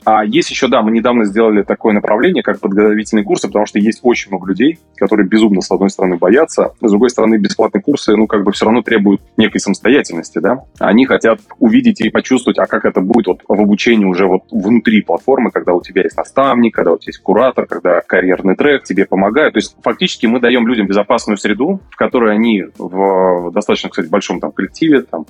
а 0.05 0.25
есть 0.25 0.51
еще, 0.51 0.69
да, 0.69 0.83
мы 0.83 0.91
недавно 0.91 1.25
сделали 1.25 1.63
такое 1.63 1.93
направление, 1.93 2.43
как 2.43 2.61
подготовительные 2.61 3.25
курсы, 3.25 3.49
потому 3.49 3.67
что 3.67 3.79
есть 3.79 4.01
очень 4.03 4.31
много 4.31 4.49
людей, 4.49 4.79
которые 4.97 5.27
безумно, 5.29 5.61
с 5.61 5.71
одной 5.71 5.91
стороны, 5.91 6.17
боятся, 6.17 6.73
с 6.81 6.91
другой 6.91 7.11
стороны, 7.11 7.37
бесплатные 7.37 7.83
курсы, 7.83 8.17
ну, 8.17 8.27
как 8.27 8.45
бы 8.45 8.53
все 8.53 8.65
равно 8.65 8.83
требуют 8.83 9.21
некой 9.37 9.61
самостоятельности, 9.61 10.39
да. 10.39 10.65
Они 10.79 11.05
хотят 11.07 11.41
увидеть 11.59 12.01
и 12.01 12.11
почувствовать, 12.11 12.59
а 12.59 12.67
как 12.67 12.85
это 12.85 13.01
будет 13.01 13.27
вот 13.27 13.41
в 13.47 13.61
обучении 13.61 14.05
уже 14.05 14.27
вот 14.27 14.43
внутри 14.51 15.03
платформы, 15.03 15.51
когда 15.51 15.75
у 15.75 15.83
тебя 15.83 16.03
есть 16.03 16.17
наставник, 16.17 16.75
когда 16.75 16.93
у 16.93 16.99
тебя 16.99 17.11
есть 17.11 17.23
куратор, 17.23 17.67
когда 17.67 18.01
карьерный 18.01 18.57
трек 18.57 18.85
тебе 18.85 19.07
помогает. 19.07 19.55
То 19.55 19.59
есть 19.59 19.77
фактически 19.83 20.27
мы 20.27 20.41
даем 20.41 20.67
людям 20.67 20.87
безопасную 20.87 21.37
среду, 21.37 21.81
в 21.91 21.97
которой 21.97 22.35
они 22.35 22.65
в 22.79 23.51
достаточно, 23.53 23.91
кстати, 23.91 24.09
большом 24.09 24.41
там 24.41 24.53
коллективе, 24.53 25.03
там, 25.03 25.27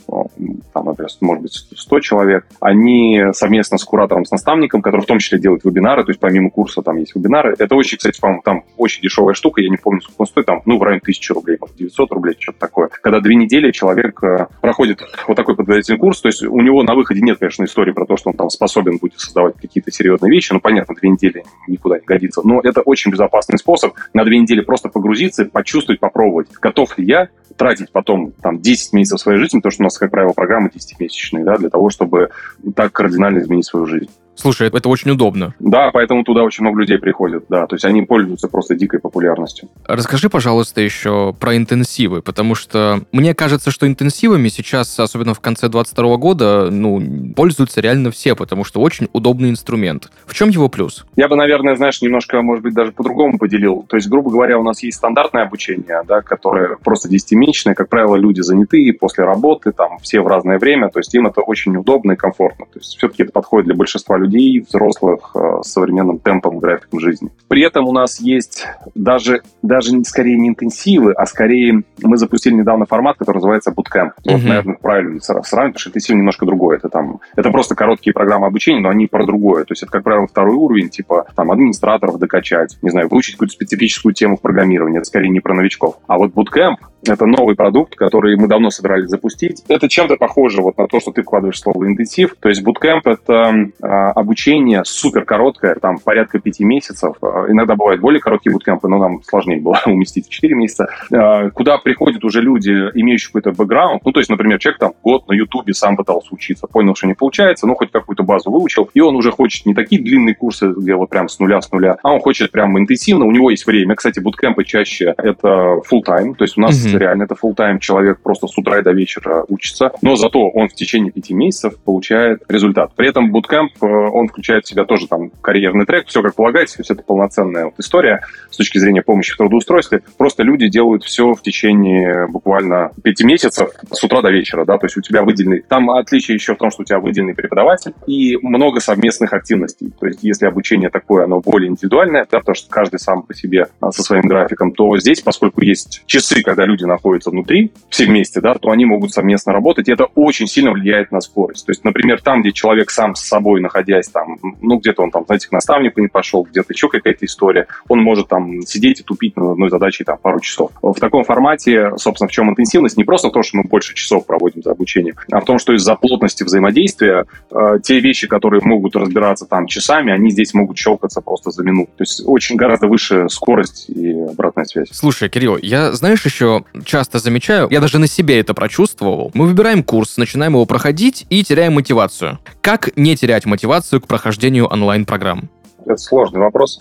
там 0.72 0.84
например, 0.84 1.10
может 1.20 1.42
быть, 1.42 1.52
100 1.52 2.00
человек, 2.00 2.46
они 2.60 3.22
совместно 3.32 3.78
с 3.78 3.84
куратором, 3.84 4.24
с 4.24 4.30
наставником 4.30 4.67
наставником, 4.68 4.82
который 4.82 5.02
в 5.02 5.06
том 5.06 5.18
числе 5.18 5.38
делает 5.38 5.64
вебинары, 5.64 6.04
то 6.04 6.10
есть 6.10 6.20
помимо 6.20 6.50
курса 6.50 6.82
там 6.82 6.96
есть 6.96 7.14
вебинары. 7.14 7.54
Это 7.58 7.74
очень, 7.74 7.96
кстати, 7.96 8.20
по-моему, 8.20 8.42
там 8.44 8.64
очень 8.76 9.02
дешевая 9.02 9.34
штука, 9.34 9.60
я 9.60 9.68
не 9.68 9.76
помню, 9.76 10.00
сколько 10.00 10.22
он 10.22 10.26
стоит, 10.26 10.46
там, 10.46 10.62
ну, 10.66 10.78
в 10.78 10.82
районе 10.82 11.00
1000 11.02 11.34
рублей, 11.34 11.56
может, 11.60 11.76
900 11.76 12.12
рублей, 12.12 12.36
что-то 12.38 12.58
такое. 12.58 12.88
Когда 12.88 13.20
две 13.20 13.34
недели 13.34 13.70
человек 13.72 14.22
э, 14.22 14.46
проходит 14.60 15.00
вот 15.26 15.36
такой 15.36 15.56
подготовительный 15.56 15.98
курс, 15.98 16.20
то 16.20 16.28
есть 16.28 16.42
у 16.42 16.60
него 16.60 16.82
на 16.82 16.94
выходе 16.94 17.20
нет, 17.20 17.38
конечно, 17.38 17.64
истории 17.64 17.92
про 17.92 18.06
то, 18.06 18.16
что 18.16 18.30
он 18.30 18.36
там 18.36 18.50
способен 18.50 18.98
будет 18.98 19.18
создавать 19.18 19.56
какие-то 19.56 19.90
серьезные 19.90 20.30
вещи, 20.30 20.52
ну, 20.52 20.60
понятно, 20.60 20.94
две 20.94 21.10
недели 21.10 21.44
никуда 21.66 21.98
не 21.98 22.04
годится, 22.04 22.42
но 22.44 22.60
это 22.62 22.80
очень 22.82 23.10
безопасный 23.10 23.58
способ 23.58 23.94
на 24.14 24.24
две 24.24 24.38
недели 24.38 24.60
просто 24.60 24.88
погрузиться, 24.88 25.44
почувствовать, 25.44 26.00
попробовать, 26.00 26.48
готов 26.60 26.96
ли 26.98 27.06
я 27.06 27.28
тратить 27.58 27.90
потом 27.92 28.32
там 28.40 28.60
10 28.60 28.92
месяцев 28.94 29.20
своей 29.20 29.38
жизни, 29.38 29.58
потому 29.58 29.72
что 29.72 29.82
у 29.82 29.84
нас, 29.84 29.98
как 29.98 30.10
правило, 30.10 30.32
программы 30.32 30.70
10-месячные, 30.70 31.44
да, 31.44 31.58
для 31.58 31.68
того, 31.68 31.90
чтобы 31.90 32.30
так 32.74 32.92
кардинально 32.92 33.40
изменить 33.40 33.66
свою 33.66 33.86
жизнь. 33.86 34.10
Слушай, 34.38 34.68
это 34.68 34.88
очень 34.88 35.10
удобно. 35.10 35.54
Да, 35.58 35.90
поэтому 35.92 36.22
туда 36.22 36.44
очень 36.44 36.62
много 36.62 36.80
людей 36.80 36.98
приходят, 36.98 37.44
да. 37.48 37.66
То 37.66 37.74
есть 37.74 37.84
они 37.84 38.02
пользуются 38.02 38.46
просто 38.46 38.76
дикой 38.76 39.00
популярностью. 39.00 39.68
Расскажи, 39.84 40.30
пожалуйста, 40.30 40.80
еще 40.80 41.34
про 41.38 41.56
интенсивы, 41.56 42.22
потому 42.22 42.54
что 42.54 43.00
мне 43.10 43.34
кажется, 43.34 43.72
что 43.72 43.88
интенсивами 43.88 44.48
сейчас, 44.48 44.98
особенно 45.00 45.34
в 45.34 45.40
конце 45.40 45.68
22 45.68 46.16
года, 46.18 46.70
ну, 46.70 47.34
пользуются 47.34 47.80
реально 47.80 48.12
все, 48.12 48.36
потому 48.36 48.62
что 48.62 48.80
очень 48.80 49.08
удобный 49.12 49.50
инструмент. 49.50 50.10
В 50.24 50.34
чем 50.34 50.50
его 50.50 50.68
плюс? 50.68 51.04
Я 51.16 51.26
бы, 51.26 51.34
наверное, 51.34 51.74
знаешь, 51.74 52.00
немножко, 52.00 52.40
может 52.40 52.62
быть, 52.62 52.74
даже 52.74 52.92
по-другому 52.92 53.38
поделил. 53.38 53.84
То 53.88 53.96
есть, 53.96 54.08
грубо 54.08 54.30
говоря, 54.30 54.56
у 54.58 54.62
нас 54.62 54.84
есть 54.84 54.98
стандартное 54.98 55.42
обучение, 55.42 56.02
да, 56.06 56.22
которое 56.22 56.76
просто 56.76 57.08
10-месячное. 57.08 57.74
Как 57.74 57.88
правило, 57.88 58.14
люди 58.14 58.40
заняты 58.40 58.92
после 58.92 59.24
работы, 59.24 59.72
там, 59.72 59.98
все 59.98 60.20
в 60.20 60.28
разное 60.28 60.60
время. 60.60 60.90
То 60.90 61.00
есть 61.00 61.12
им 61.14 61.26
это 61.26 61.40
очень 61.40 61.76
удобно 61.76 62.12
и 62.12 62.16
комфортно. 62.16 62.66
То 62.66 62.78
есть 62.78 62.96
все-таки 62.96 63.24
это 63.24 63.32
подходит 63.32 63.66
для 63.66 63.74
большинства 63.74 64.16
людей 64.16 64.27
людей, 64.28 64.60
взрослых, 64.60 65.32
э, 65.34 65.62
с 65.62 65.72
современным 65.72 66.18
темпом, 66.18 66.58
графиком 66.58 67.00
жизни. 67.00 67.30
При 67.48 67.62
этом 67.62 67.86
у 67.86 67.92
нас 67.92 68.20
есть 68.20 68.66
даже, 68.94 69.42
даже 69.62 70.04
скорее 70.04 70.38
не 70.38 70.48
интенсивы, 70.48 71.12
а 71.12 71.26
скорее 71.26 71.82
мы 72.02 72.16
запустили 72.16 72.54
недавно 72.54 72.86
формат, 72.86 73.16
который 73.16 73.36
называется 73.36 73.70
Bootcamp. 73.70 74.10
Mm-hmm. 74.24 74.32
Вот, 74.32 74.42
наверное, 74.44 74.76
правильно 74.80 75.20
сравнивать, 75.20 75.48
потому 75.50 75.78
что 75.78 75.90
интенсив 75.90 76.16
немножко 76.16 76.46
другое. 76.46 76.76
Это 76.76 76.88
там, 76.88 77.20
это 77.36 77.50
просто 77.50 77.74
короткие 77.74 78.12
программы 78.12 78.46
обучения, 78.46 78.80
но 78.80 78.90
они 78.90 79.06
про 79.06 79.24
другое. 79.24 79.64
То 79.64 79.72
есть 79.72 79.82
это, 79.82 79.92
как 79.92 80.04
правило, 80.04 80.26
второй 80.26 80.56
уровень, 80.56 80.88
типа 80.88 81.26
там 81.34 81.50
администраторов 81.50 82.18
докачать, 82.18 82.78
не 82.82 82.90
знаю, 82.90 83.08
выучить 83.08 83.34
какую-то 83.34 83.54
специфическую 83.54 84.14
тему 84.14 84.36
в 84.36 84.40
программировании. 84.40 84.98
Это 84.98 85.06
скорее 85.06 85.28
не 85.28 85.40
про 85.40 85.54
новичков. 85.54 85.96
А 86.06 86.18
вот 86.18 86.32
Bootcamp 86.32 86.76
это 87.06 87.26
новый 87.26 87.54
продукт, 87.54 87.94
который 87.94 88.36
мы 88.36 88.48
давно 88.48 88.70
собирались 88.70 89.08
запустить. 89.08 89.64
Это 89.68 89.88
чем-то 89.88 90.16
похоже 90.16 90.62
вот 90.62 90.76
на 90.78 90.86
то, 90.86 91.00
что 91.00 91.12
ты 91.12 91.22
вкладываешь 91.22 91.60
слово 91.60 91.86
интенсив. 91.86 92.34
То 92.40 92.48
есть 92.48 92.62
Bootcamp— 92.62 93.02
это 93.04 93.70
э, 93.80 93.86
обучение 94.18 94.82
супер 94.84 95.24
короткое, 95.24 95.74
там 95.76 95.98
порядка 95.98 96.38
пяти 96.38 96.64
месяцев. 96.64 97.16
Э, 97.22 97.46
иногда 97.48 97.74
бывают 97.74 98.00
более 98.00 98.20
короткие 98.20 98.52
буткемпы, 98.52 98.88
но 98.88 98.98
нам 98.98 99.22
сложнее 99.22 99.60
было 99.60 99.80
уместить 99.86 100.26
в 100.26 100.30
4 100.30 100.54
месяца. 100.54 100.88
Э, 101.10 101.50
куда 101.50 101.78
приходят 101.78 102.24
уже 102.24 102.40
люди, 102.40 102.70
имеющие 102.94 103.28
какой-то 103.28 103.52
бэкграунд. 103.52 104.04
Ну, 104.04 104.12
то 104.12 104.20
есть, 104.20 104.30
например, 104.30 104.58
человек 104.58 104.80
там 104.80 104.92
год 105.02 105.28
на 105.28 105.32
Ютубе 105.32 105.74
сам 105.74 105.96
пытался 105.96 106.34
учиться, 106.34 106.66
понял, 106.66 106.94
что 106.94 107.06
не 107.06 107.14
получается, 107.14 107.66
ну, 107.66 107.74
хоть 107.74 107.90
какую-то 107.90 108.22
базу 108.22 108.50
выучил, 108.50 108.90
и 108.92 109.00
он 109.00 109.16
уже 109.16 109.30
хочет 109.30 109.66
не 109.66 109.74
такие 109.74 110.02
длинные 110.02 110.34
курсы, 110.34 110.68
где 110.76 110.94
вот 110.94 111.10
прям 111.10 111.28
с 111.28 111.38
нуля, 111.38 111.60
с 111.60 111.70
нуля, 111.72 111.96
а 112.02 112.12
он 112.12 112.20
хочет 112.20 112.50
прям 112.50 112.78
интенсивно, 112.78 113.24
у 113.24 113.30
него 113.30 113.50
есть 113.50 113.66
время. 113.66 113.94
Кстати, 113.94 114.20
буткемпы 114.20 114.64
чаще 114.64 115.14
это 115.16 115.80
full 115.90 116.02
time, 116.06 116.34
то 116.34 116.44
есть 116.44 116.58
у 116.58 116.60
нас 116.60 116.74
mm-hmm 116.74 116.88
mm 116.94 116.98
реально 116.98 117.24
это 117.24 117.34
full 117.34 117.54
тайм 117.54 117.78
человек 117.78 118.20
просто 118.22 118.46
с 118.46 118.58
утра 118.58 118.78
и 118.78 118.82
до 118.82 118.92
вечера 118.92 119.44
учится, 119.48 119.92
но 120.02 120.16
зато 120.16 120.48
он 120.48 120.68
в 120.68 120.74
течение 120.74 121.12
пяти 121.12 121.34
месяцев 121.34 121.78
получает 121.78 122.42
результат. 122.48 122.92
При 122.96 123.08
этом 123.08 123.34
Bootcamp, 123.34 123.68
э, 123.80 123.86
он 123.98 124.28
включает 124.28 124.64
в 124.64 124.68
себя 124.68 124.84
тоже 124.84 125.06
там 125.08 125.30
карьерный 125.42 125.86
трек, 125.86 126.06
все 126.06 126.22
как 126.22 126.34
полагается, 126.34 126.76
то 126.76 126.80
есть 126.80 126.90
это 126.90 127.02
полноценная 127.02 127.66
вот 127.66 127.74
история 127.78 128.22
с 128.50 128.56
точки 128.56 128.78
зрения 128.78 129.02
помощи 129.02 129.32
в 129.32 129.36
трудоустройстве. 129.36 130.02
Просто 130.16 130.42
люди 130.42 130.68
делают 130.68 131.04
все 131.04 131.32
в 131.32 131.42
течение 131.42 132.26
буквально 132.28 132.92
пяти 133.02 133.24
месяцев 133.24 133.70
с 133.90 134.02
утра 134.04 134.22
до 134.22 134.30
вечера, 134.30 134.64
да, 134.64 134.78
то 134.78 134.86
есть 134.86 134.96
у 134.96 135.00
тебя 135.00 135.22
выделенный... 135.22 135.62
Там 135.62 135.90
отличие 135.90 136.34
еще 136.36 136.54
в 136.54 136.58
том, 136.58 136.70
что 136.70 136.82
у 136.82 136.84
тебя 136.84 136.98
выделенный 136.98 137.34
преподаватель 137.34 137.94
и 138.06 138.36
много 138.42 138.80
совместных 138.80 139.32
активностей. 139.32 139.92
То 139.98 140.06
есть 140.06 140.20
если 140.22 140.46
обучение 140.46 140.90
такое, 140.90 141.24
оно 141.24 141.40
более 141.40 141.70
индивидуальное, 141.70 142.26
да, 142.30 142.38
потому 142.38 142.54
что 142.54 142.70
каждый 142.70 142.98
сам 142.98 143.22
по 143.22 143.34
себе 143.34 143.66
а, 143.80 143.90
со 143.90 144.02
своим 144.02 144.22
графиком, 144.22 144.72
то 144.72 144.96
здесь, 144.98 145.20
поскольку 145.20 145.62
есть 145.62 146.02
часы, 146.06 146.42
когда 146.42 146.64
люди 146.64 146.84
находятся 146.84 147.30
внутри, 147.30 147.72
все 147.88 148.06
вместе, 148.06 148.40
да, 148.40 148.54
то 148.54 148.70
они 148.70 148.84
могут 148.84 149.12
совместно 149.12 149.52
работать, 149.52 149.88
и 149.88 149.92
это 149.92 150.04
очень 150.14 150.46
сильно 150.46 150.72
влияет 150.72 151.12
на 151.12 151.20
скорость. 151.20 151.66
То 151.66 151.70
есть, 151.70 151.84
например, 151.84 152.20
там, 152.22 152.42
где 152.42 152.52
человек 152.52 152.90
сам 152.90 153.14
с 153.14 153.22
собой, 153.22 153.60
находясь 153.88 154.08
там, 154.08 154.38
ну, 154.60 154.78
где-то 154.78 155.02
он 155.02 155.10
там, 155.10 155.24
знаете, 155.26 155.48
к 155.48 155.52
наставнику 155.52 156.00
не 156.00 156.08
пошел, 156.08 156.46
где-то 156.48 156.72
еще 156.72 156.88
какая-то 156.88 157.24
история, 157.24 157.66
он 157.88 158.00
может 158.00 158.28
там 158.28 158.62
сидеть 158.62 159.00
и 159.00 159.02
тупить 159.02 159.36
над 159.36 159.52
одной 159.52 159.70
задачей 159.70 160.04
там 160.04 160.18
пару 160.18 160.40
часов. 160.40 160.70
В 160.82 160.98
таком 161.00 161.24
формате, 161.24 161.92
собственно, 161.96 162.28
в 162.28 162.32
чем 162.32 162.50
интенсивность? 162.50 162.96
Не 162.96 163.04
просто 163.04 163.30
то, 163.30 163.42
что 163.42 163.58
мы 163.58 163.64
больше 163.64 163.94
часов 163.94 164.26
проводим 164.26 164.62
за 164.62 164.72
обучением, 164.72 165.16
а 165.30 165.40
в 165.40 165.44
том, 165.44 165.58
что 165.58 165.74
из-за 165.74 165.94
плотности 165.94 166.42
взаимодействия 166.44 167.26
э, 167.50 167.78
те 167.82 168.00
вещи, 168.00 168.26
которые 168.26 168.60
могут 168.62 168.96
разбираться 168.96 169.46
там 169.46 169.66
часами, 169.66 170.12
они 170.12 170.30
здесь 170.30 170.54
могут 170.54 170.78
щелкаться 170.78 171.20
просто 171.20 171.50
за 171.50 171.62
минуту. 171.62 171.90
То 171.96 172.02
есть 172.02 172.22
очень 172.26 172.56
гораздо 172.56 172.86
выше 172.86 173.28
скорость 173.28 173.88
и 173.88 174.12
обратная 174.12 174.64
связь. 174.64 174.88
Слушай, 174.92 175.28
Кирилл, 175.28 175.58
я, 175.60 175.92
знаешь, 175.92 176.24
еще 176.24 176.64
часто 176.84 177.18
замечаю, 177.18 177.68
я 177.70 177.80
даже 177.80 177.98
на 177.98 178.06
себе 178.06 178.38
это 178.40 178.54
прочувствовал. 178.54 179.30
Мы 179.34 179.46
выбираем 179.46 179.82
курс, 179.82 180.16
начинаем 180.16 180.52
его 180.52 180.66
проходить 180.66 181.26
и 181.30 181.42
теряем 181.42 181.74
мотивацию. 181.74 182.38
Как 182.60 182.96
не 182.96 183.16
терять 183.16 183.46
мотивацию 183.46 183.77
к 184.00 184.06
прохождению 184.06 184.66
онлайн-программ? 184.66 185.48
Это 185.84 185.96
сложный 185.96 186.40
вопрос, 186.40 186.80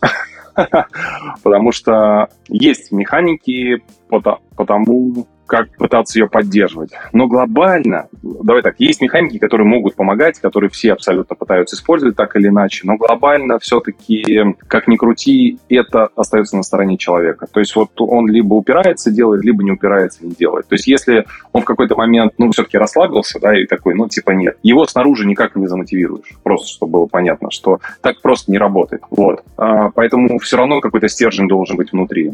потому 1.43 1.71
что 1.71 2.29
есть 2.49 2.91
механики 2.91 3.83
по 4.09 4.65
тому, 4.65 5.27
как 5.47 5.75
пытаться 5.77 6.19
ее 6.19 6.27
поддерживать. 6.27 6.91
Но 7.13 7.27
глобально, 7.27 8.07
давай 8.21 8.61
так, 8.61 8.75
есть 8.79 9.01
механики, 9.01 9.37
которые 9.37 9.67
могут 9.67 9.95
помогать, 9.95 10.39
которые 10.39 10.69
все 10.69 10.93
абсолютно 10.93 11.35
пытаются 11.35 11.75
использовать 11.75 12.15
так 12.15 12.35
или 12.35 12.49
иначе, 12.49 12.81
но 12.85 12.97
глобально 12.97 13.57
все-таки, 13.59 14.43
как 14.67 14.87
ни 14.87 14.95
крути, 14.97 15.57
это 15.69 16.09
остается 16.15 16.57
на 16.57 16.63
стороне 16.63 16.97
человека. 16.97 17.47
То 17.51 17.59
есть 17.59 17.75
вот 17.75 17.89
он 17.97 18.27
либо 18.27 18.53
упирается, 18.53 19.09
делает, 19.09 19.43
либо 19.43 19.63
не 19.63 19.71
упирается, 19.71 20.25
не 20.25 20.31
делает. 20.31 20.67
То 20.67 20.75
есть 20.75 20.87
если 20.87 21.25
он 21.53 21.61
в 21.61 21.65
какой-то 21.65 21.95
момент, 21.95 22.33
ну, 22.37 22.51
все-таки 22.51 22.77
расслабился, 22.77 23.39
да, 23.39 23.57
и 23.59 23.65
такой, 23.65 23.95
ну, 23.95 24.07
типа 24.07 24.31
нет, 24.31 24.57
его 24.63 24.85
снаружи 24.85 25.25
никак 25.25 25.55
не 25.55 25.67
замотивируешь. 25.67 26.27
Просто, 26.43 26.67
чтобы 26.67 26.93
было 26.93 27.05
понятно, 27.05 27.49
что 27.51 27.79
так 28.01 28.21
просто 28.21 28.51
не 28.51 28.57
работает. 28.57 29.01
Вот. 29.09 29.43
А, 29.57 29.89
поэтому 29.91 30.39
все 30.39 30.57
равно 30.57 30.81
какой-то 30.81 31.07
стержень 31.07 31.47
должен 31.47 31.77
быть 31.77 31.91
внутри. 31.91 32.33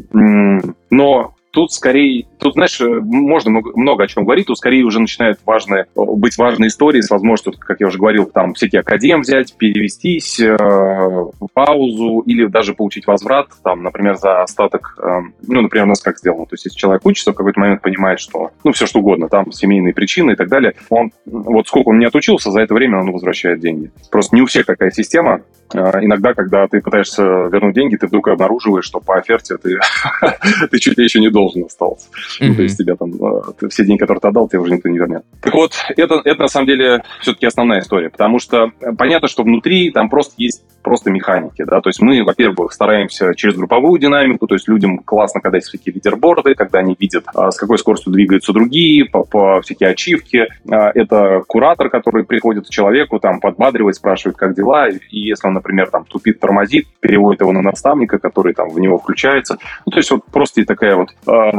Но 0.89 1.35
Тут 1.53 1.71
скорее, 1.71 2.25
тут, 2.39 2.53
знаешь, 2.53 2.81
можно 2.81 3.61
много, 3.75 4.05
о 4.05 4.07
чем 4.07 4.23
говорить, 4.25 4.47
тут 4.47 4.57
скорее 4.57 4.83
уже 4.85 4.99
начинают 4.99 5.37
важные, 5.45 5.85
быть 5.95 6.35
важные 6.35 6.69
истории 6.69 6.99
с 6.99 7.11
возможностью, 7.11 7.53
как 7.59 7.79
я 7.79 7.85
уже 7.85 7.99
говорил, 7.99 8.25
там 8.25 8.55
всякие 8.55 8.81
академ 8.81 9.21
взять, 9.21 9.55
перевестись, 9.55 10.39
э, 10.39 10.57
паузу 11.53 12.23
или 12.25 12.47
даже 12.47 12.73
получить 12.73 13.05
возврат, 13.05 13.49
там, 13.63 13.83
например, 13.83 14.15
за 14.15 14.41
остаток, 14.41 14.97
э, 14.97 15.07
ну, 15.47 15.61
например, 15.61 15.85
у 15.85 15.89
нас 15.89 16.01
как 16.01 16.17
сделано, 16.17 16.47
то 16.47 16.55
есть 16.55 16.65
если 16.65 16.79
человек 16.79 17.05
учится, 17.05 17.33
в 17.33 17.35
какой-то 17.35 17.59
момент 17.59 17.83
понимает, 17.83 18.19
что, 18.19 18.49
ну, 18.63 18.71
все 18.71 18.87
что 18.87 18.97
угодно, 18.97 19.29
там, 19.29 19.51
семейные 19.51 19.93
причины 19.93 20.31
и 20.31 20.35
так 20.35 20.49
далее, 20.49 20.73
он, 20.89 21.11
вот 21.27 21.67
сколько 21.67 21.89
он 21.89 21.99
не 21.99 22.05
отучился, 22.05 22.49
за 22.49 22.61
это 22.61 22.73
время 22.73 22.99
он 22.99 23.11
возвращает 23.11 23.59
деньги. 23.59 23.91
Просто 24.09 24.35
не 24.35 24.41
у 24.41 24.47
всех 24.47 24.65
такая 24.65 24.89
система, 24.89 25.35
э, 25.35 25.62
иногда, 25.73 26.33
когда 26.33 26.67
ты 26.67 26.81
пытаешься 26.81 27.23
вернуть 27.23 27.75
деньги, 27.75 27.95
ты 27.95 28.07
вдруг 28.07 28.27
обнаруживаешь, 28.27 28.85
что 28.85 28.99
по 28.99 29.17
оферте 29.17 29.57
ты, 29.57 29.77
ты 30.71 30.79
чуть 30.79 30.97
ли 30.97 31.03
еще 31.03 31.19
не 31.19 31.29
должен 31.29 31.65
остался. 31.65 32.07
Mm-hmm. 32.39 32.55
То 32.55 32.61
есть 32.61 32.77
тебя 32.77 32.95
там 32.95 33.11
э, 33.13 33.67
все 33.69 33.85
деньги, 33.85 33.99
которые 33.99 34.21
ты 34.21 34.27
отдал, 34.27 34.47
тебе 34.47 34.59
уже 34.59 34.73
никто 34.73 34.89
не 34.89 34.97
вернет. 34.97 35.23
Так 35.41 35.53
вот, 35.53 35.73
это, 35.95 36.21
это 36.23 36.41
на 36.41 36.47
самом 36.47 36.67
деле 36.67 37.03
все-таки 37.21 37.45
основная 37.45 37.79
история, 37.79 38.09
потому 38.09 38.39
что 38.39 38.71
э, 38.79 38.91
понятно, 38.97 39.27
что 39.27 39.43
внутри 39.43 39.91
там 39.91 40.09
просто 40.09 40.33
есть 40.37 40.63
просто 40.83 41.11
механики, 41.11 41.63
да, 41.63 41.81
то 41.81 41.89
есть 41.89 42.01
мы, 42.01 42.23
во-первых, 42.23 42.73
стараемся 42.73 43.33
через 43.35 43.55
групповую 43.55 43.99
динамику, 43.99 44.47
то 44.47 44.55
есть 44.55 44.67
людям 44.67 44.99
классно, 44.99 45.41
когда 45.41 45.57
есть 45.57 45.69
всякие 45.69 45.95
лидерборды, 45.95 46.55
когда 46.55 46.79
они 46.79 46.95
видят, 46.99 47.25
а, 47.33 47.51
с 47.51 47.57
какой 47.57 47.77
скоростью 47.77 48.11
двигаются 48.11 48.53
другие, 48.53 49.05
по, 49.05 49.23
по 49.23 49.61
всякие 49.61 49.89
ачивки. 49.89 50.47
А, 50.69 50.91
это 50.93 51.41
куратор, 51.47 51.89
который 51.89 52.25
приходит 52.25 52.67
к 52.67 52.69
человеку, 52.69 53.19
там, 53.19 53.39
подбадривает, 53.39 53.95
спрашивает, 53.95 54.37
как 54.37 54.55
дела, 54.55 54.89
и 54.89 54.99
если 55.19 55.47
он, 55.47 55.57
например, 55.63 55.89
там, 55.89 56.03
тупит, 56.03 56.39
тормозит, 56.39 56.87
переводит 56.99 57.41
его 57.41 57.53
на 57.53 57.61
наставника, 57.61 58.19
который 58.19 58.53
там 58.53 58.69
в 58.69 58.79
него 58.79 58.97
включается. 58.97 59.57
Ну, 59.85 59.91
то 59.91 59.97
есть 59.97 60.11
вот 60.11 60.25
просто 60.25 60.65
такая 60.65 60.95
вот 60.97 61.09
э, 61.25 61.51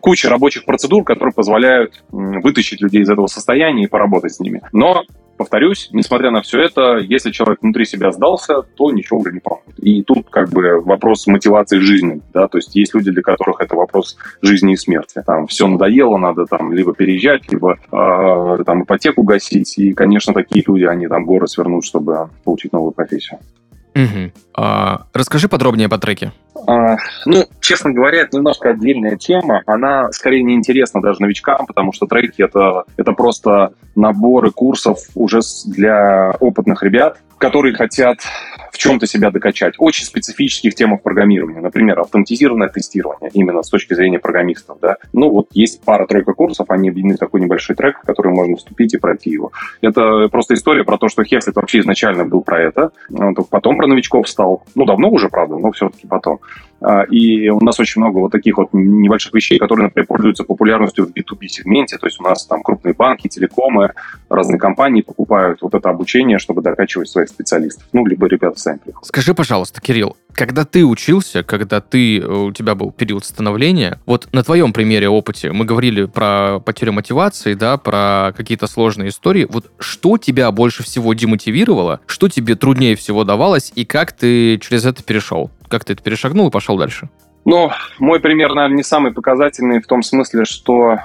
куча 0.00 0.30
рабочих 0.30 0.64
процедур, 0.64 1.02
которые 1.02 1.32
позволяют 1.34 2.02
вытащить 2.10 2.80
людей 2.80 3.02
из 3.02 3.10
этого 3.10 3.26
состояния 3.26 3.84
и 3.84 3.88
поработать 3.88 4.34
с 4.34 4.40
ними. 4.40 4.62
Но 4.72 5.02
повторюсь, 5.40 5.88
несмотря 5.92 6.30
на 6.30 6.42
все 6.42 6.60
это, 6.60 6.98
если 6.98 7.30
человек 7.30 7.62
внутри 7.62 7.86
себя 7.86 8.12
сдался, 8.12 8.60
то 8.60 8.92
ничего 8.92 9.20
уже 9.20 9.32
не 9.32 9.40
поможет. 9.40 9.78
И 9.78 10.02
тут 10.02 10.28
как 10.28 10.50
бы 10.50 10.82
вопрос 10.82 11.26
мотивации 11.26 11.78
жизни, 11.78 12.20
да, 12.34 12.46
то 12.46 12.58
есть 12.58 12.76
есть 12.76 12.94
люди, 12.94 13.10
для 13.10 13.22
которых 13.22 13.62
это 13.62 13.74
вопрос 13.74 14.18
жизни 14.42 14.74
и 14.74 14.76
смерти. 14.76 15.22
Там 15.24 15.46
все 15.46 15.66
надоело, 15.66 16.18
надо 16.18 16.44
там 16.44 16.74
либо 16.74 16.92
переезжать, 16.92 17.50
либо 17.50 17.78
э, 17.90 18.64
там 18.64 18.82
ипотеку 18.82 19.22
гасить, 19.22 19.78
и, 19.78 19.94
конечно, 19.94 20.34
такие 20.34 20.62
люди, 20.66 20.84
они 20.84 21.08
там 21.08 21.24
горы 21.24 21.48
свернут, 21.48 21.86
чтобы 21.86 22.28
получить 22.44 22.74
новую 22.74 22.92
профессию. 22.92 23.38
Угу. 23.94 24.32
А, 24.54 25.06
расскажи 25.12 25.48
подробнее 25.48 25.88
по 25.88 25.98
треке. 25.98 26.32
А, 26.66 26.96
ну, 27.26 27.44
честно 27.60 27.92
говоря, 27.92 28.22
это 28.22 28.36
немножко 28.36 28.70
отдельная 28.70 29.16
тема. 29.16 29.62
Она 29.66 30.10
скорее 30.12 30.42
не 30.42 30.54
интересна 30.54 31.00
даже 31.00 31.20
новичкам, 31.20 31.66
потому 31.66 31.92
что 31.92 32.06
треки 32.06 32.42
это, 32.42 32.84
это 32.96 33.12
просто 33.12 33.72
наборы 33.94 34.50
курсов 34.50 34.98
уже 35.14 35.40
для 35.66 36.32
опытных 36.40 36.82
ребят, 36.82 37.18
которые 37.38 37.74
хотят 37.74 38.18
чем-то 38.80 39.06
себя 39.06 39.30
докачать. 39.30 39.74
Очень 39.78 40.06
специфических 40.06 40.74
темах 40.74 41.02
программирования. 41.02 41.60
Например, 41.60 42.00
автоматизированное 42.00 42.68
тестирование, 42.68 43.30
именно 43.34 43.62
с 43.62 43.68
точки 43.68 43.92
зрения 43.92 44.18
программистов. 44.18 44.78
Да? 44.80 44.96
Ну, 45.12 45.28
вот 45.28 45.48
есть 45.52 45.82
пара-тройка 45.84 46.32
курсов, 46.32 46.70
они 46.70 46.88
объединены 46.88 47.16
в 47.16 47.18
такой 47.18 47.42
небольшой 47.42 47.76
трек, 47.76 47.98
в 48.02 48.06
который 48.06 48.32
можно 48.32 48.56
вступить 48.56 48.94
и 48.94 48.98
пройти 48.98 49.30
его. 49.30 49.52
Это 49.82 50.28
просто 50.30 50.54
история 50.54 50.82
про 50.84 50.96
то, 50.96 51.08
что 51.08 51.24
Хеслит 51.24 51.56
вообще 51.56 51.80
изначально 51.80 52.24
был 52.24 52.40
про 52.40 52.58
это, 52.58 52.90
он 53.12 53.34
только 53.34 53.50
потом 53.50 53.76
про 53.76 53.86
новичков 53.86 54.26
стал. 54.26 54.64
Ну, 54.74 54.86
давно 54.86 55.10
уже, 55.10 55.28
правда, 55.28 55.56
но 55.58 55.72
все-таки 55.72 56.06
потом. 56.06 56.40
А, 56.80 57.02
и 57.02 57.48
у 57.48 57.60
нас 57.60 57.78
очень 57.78 58.00
много 58.00 58.18
вот 58.18 58.32
таких 58.32 58.56
вот 58.56 58.70
небольших 58.72 59.34
вещей, 59.34 59.58
которые, 59.58 59.84
например, 59.84 60.06
пользуются 60.06 60.44
популярностью 60.44 61.06
в 61.06 61.10
B2B 61.10 61.46
сегменте. 61.48 61.98
То 61.98 62.06
есть 62.06 62.20
у 62.20 62.24
нас 62.24 62.46
там 62.46 62.62
крупные 62.62 62.94
банки, 62.94 63.28
телекомы, 63.28 63.92
разные 64.28 64.58
компании 64.58 65.02
покупают 65.02 65.60
вот 65.62 65.74
это 65.74 65.90
обучение, 65.90 66.38
чтобы 66.38 66.62
докачивать 66.62 67.08
своих 67.08 67.28
специалистов. 67.28 67.84
Ну, 67.92 68.06
либо 68.06 68.26
ребята 68.26 68.58
сами 68.58 68.78
приходят. 68.78 69.06
Скажи, 69.06 69.34
пожалуйста, 69.34 69.80
Кирилл, 69.80 70.16
когда 70.32 70.64
ты 70.64 70.84
учился, 70.84 71.42
когда 71.42 71.80
ты, 71.80 72.18
э, 72.18 72.26
у 72.26 72.52
тебя 72.52 72.74
был 72.74 72.92
период 72.92 73.24
становления, 73.24 74.00
вот 74.06 74.28
на 74.32 74.42
твоем 74.42 74.72
примере, 74.72 75.08
опыте, 75.08 75.52
мы 75.52 75.64
говорили 75.64 76.06
про 76.06 76.60
потерю 76.60 76.92
мотивации, 76.92 77.54
да, 77.54 77.76
про 77.76 78.32
какие-то 78.36 78.66
сложные 78.66 79.10
истории. 79.10 79.46
Вот 79.50 79.70
что 79.78 80.16
тебя 80.18 80.50
больше 80.50 80.82
всего 80.82 81.12
демотивировало, 81.14 82.00
что 82.06 82.28
тебе 82.28 82.54
труднее 82.54 82.96
всего 82.96 83.24
давалось, 83.24 83.72
и 83.74 83.84
как 83.84 84.12
ты 84.12 84.58
через 84.58 84.86
это 84.86 85.02
перешел? 85.02 85.50
Как 85.70 85.84
ты 85.84 85.92
это 85.92 86.02
перешагнул 86.02 86.48
и 86.48 86.50
пошел 86.50 86.76
дальше? 86.76 87.08
Ну, 87.44 87.70
мой 88.00 88.20
пример, 88.20 88.54
наверное, 88.54 88.76
не 88.76 88.82
самый 88.82 89.12
показательный 89.12 89.80
в 89.80 89.86
том 89.86 90.02
смысле, 90.02 90.44
что 90.44 90.98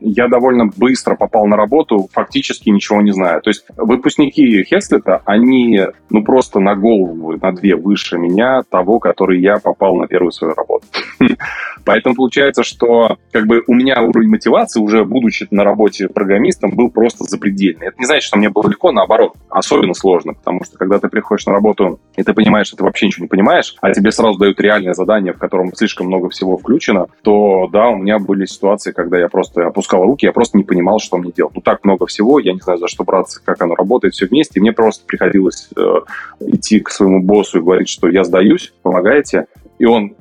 я 0.00 0.28
довольно 0.28 0.66
быстро 0.76 1.14
попал 1.14 1.46
на 1.46 1.56
работу, 1.56 2.08
фактически 2.12 2.70
ничего 2.70 3.00
не 3.00 3.12
знаю. 3.12 3.42
То 3.42 3.50
есть 3.50 3.64
выпускники 3.76 4.64
Хеслета, 4.64 5.22
они 5.24 5.80
ну 6.10 6.24
просто 6.24 6.60
на 6.60 6.74
голову, 6.74 7.36
на 7.36 7.52
две 7.52 7.76
выше 7.76 8.18
меня, 8.18 8.62
того, 8.68 8.98
который 8.98 9.40
я 9.40 9.58
попал 9.58 9.96
на 9.96 10.06
первую 10.06 10.32
свою 10.32 10.54
работу. 10.54 10.86
Поэтому 11.84 12.16
получается, 12.16 12.64
что 12.64 13.16
как 13.30 13.46
бы 13.46 13.62
у 13.66 13.74
меня 13.74 14.02
уровень 14.02 14.28
мотивации, 14.28 14.80
уже 14.80 15.04
будучи 15.04 15.46
на 15.50 15.62
работе 15.62 16.08
программистом, 16.08 16.72
был 16.74 16.90
просто 16.90 17.24
запредельный. 17.24 17.88
Это 17.88 17.98
не 17.98 18.06
значит, 18.06 18.24
что 18.24 18.38
мне 18.38 18.48
было 18.48 18.68
легко, 18.68 18.90
наоборот, 18.90 19.34
особенно 19.48 19.94
сложно, 19.94 20.34
потому 20.34 20.64
что 20.64 20.76
когда 20.78 20.98
ты 20.98 21.08
приходишь 21.08 21.46
на 21.46 21.52
работу, 21.52 22.00
и 22.16 22.22
ты 22.22 22.32
понимаешь, 22.32 22.66
что 22.66 22.76
ты 22.76 22.84
вообще 22.84 23.06
ничего 23.06 23.24
не 23.24 23.28
понимаешь, 23.28 23.76
а 23.80 23.92
тебе 23.92 24.10
сразу 24.10 24.38
дают 24.38 24.60
реальное 24.60 24.94
задание, 24.94 25.32
в 25.32 25.38
котором 25.38 25.72
слишком 25.74 26.08
много 26.08 26.28
всего 26.28 26.56
включено, 26.56 27.06
то 27.22 27.68
да, 27.72 27.88
у 27.88 27.96
меня 27.96 28.18
были 28.18 28.46
ситуации, 28.46 28.90
когда 28.90 29.18
я 29.18 29.25
просто 29.28 29.66
опускал 29.66 30.02
руки, 30.02 30.26
я 30.26 30.32
просто 30.32 30.56
не 30.56 30.64
понимал, 30.64 30.98
что 30.98 31.16
мне 31.18 31.32
делать. 31.32 31.54
Ну, 31.54 31.60
так 31.60 31.84
много 31.84 32.06
всего, 32.06 32.38
я 32.38 32.52
не 32.52 32.60
знаю, 32.60 32.78
за 32.78 32.88
что 32.88 33.04
браться, 33.04 33.40
как 33.44 33.60
оно 33.62 33.74
работает, 33.74 34.14
все 34.14 34.26
вместе. 34.26 34.58
И 34.58 34.60
мне 34.60 34.72
просто 34.72 35.04
приходилось 35.06 35.68
э, 35.76 35.82
идти 36.40 36.80
к 36.80 36.90
своему 36.90 37.22
боссу 37.22 37.58
и 37.58 37.62
говорить, 37.62 37.88
что 37.88 38.08
я 38.08 38.24
сдаюсь, 38.24 38.72
помогаете. 38.82 39.46
И 39.78 39.84
он 39.84 40.16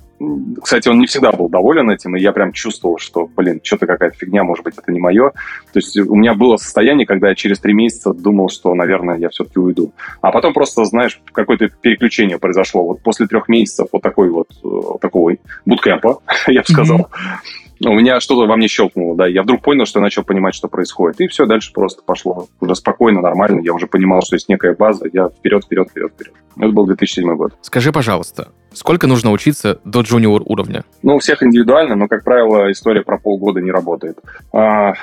кстати, 0.61 0.87
он 0.87 0.99
не 0.99 1.07
всегда 1.07 1.31
был 1.31 1.49
доволен 1.49 1.89
этим, 1.89 2.15
и 2.15 2.21
я 2.21 2.31
прям 2.31 2.53
чувствовал, 2.53 2.97
что, 2.97 3.27
блин, 3.35 3.59
что-то 3.61 3.85
какая-то 3.85 4.15
фигня, 4.15 4.43
может 4.43 4.63
быть, 4.63 4.75
это 4.77 4.91
не 4.91 4.99
мое. 4.99 5.31
То 5.73 5.79
есть 5.79 5.97
у 5.97 6.15
меня 6.15 6.33
было 6.33 6.55
состояние, 6.55 7.05
когда 7.05 7.29
я 7.29 7.35
через 7.35 7.59
три 7.59 7.73
месяца 7.73 8.13
думал, 8.13 8.49
что, 8.49 8.73
наверное, 8.75 9.17
я 9.17 9.29
все-таки 9.29 9.59
уйду. 9.59 9.91
А 10.21 10.31
потом 10.31 10.53
просто, 10.53 10.85
знаешь, 10.85 11.21
какое-то 11.33 11.67
переключение 11.67 12.39
произошло. 12.39 12.83
Вот 12.83 13.01
после 13.01 13.27
трех 13.27 13.49
месяцев 13.49 13.87
вот 13.91 14.01
такой 14.01 14.29
вот, 14.29 14.47
э, 14.63 14.97
такого 15.01 15.33
буткемпа, 15.65 16.19
я 16.47 16.61
бы 16.61 16.67
сказал, 16.67 16.99
mm-hmm 16.99 17.64
у 17.83 17.93
меня 17.93 18.19
что-то 18.19 18.47
во 18.47 18.55
мне 18.55 18.67
щелкнуло, 18.67 19.15
да, 19.15 19.27
я 19.27 19.43
вдруг 19.43 19.61
понял, 19.61 19.85
что 19.85 19.99
я 19.99 20.03
начал 20.03 20.23
понимать, 20.23 20.55
что 20.55 20.67
происходит, 20.67 21.21
и 21.21 21.27
все, 21.27 21.45
дальше 21.45 21.71
просто 21.73 22.01
пошло 22.03 22.47
уже 22.59 22.75
спокойно, 22.75 23.21
нормально, 23.21 23.61
я 23.61 23.73
уже 23.73 23.87
понимал, 23.87 24.21
что 24.21 24.35
есть 24.35 24.49
некая 24.49 24.75
база, 24.75 25.05
я 25.11 25.29
вперед, 25.29 25.65
вперед, 25.65 25.89
вперед, 25.89 26.13
вперед. 26.13 26.33
Это 26.57 26.69
был 26.69 26.85
2007 26.85 27.35
год. 27.35 27.53
Скажи, 27.61 27.91
пожалуйста, 27.91 28.49
Сколько 28.75 29.07
нужно 29.07 29.31
учиться 29.31 29.79
до 29.85 30.01
джуниор 30.01 30.41
уровня? 30.45 30.83
Ну, 31.01 31.15
у 31.15 31.19
всех 31.19 31.41
индивидуально, 31.41 31.95
но, 31.95 32.07
как 32.09 32.25
правило, 32.25 32.69
история 32.71 33.03
про 33.03 33.17
полгода 33.17 33.61
не 33.61 33.71
работает. 33.71 34.19
А, 34.51 34.93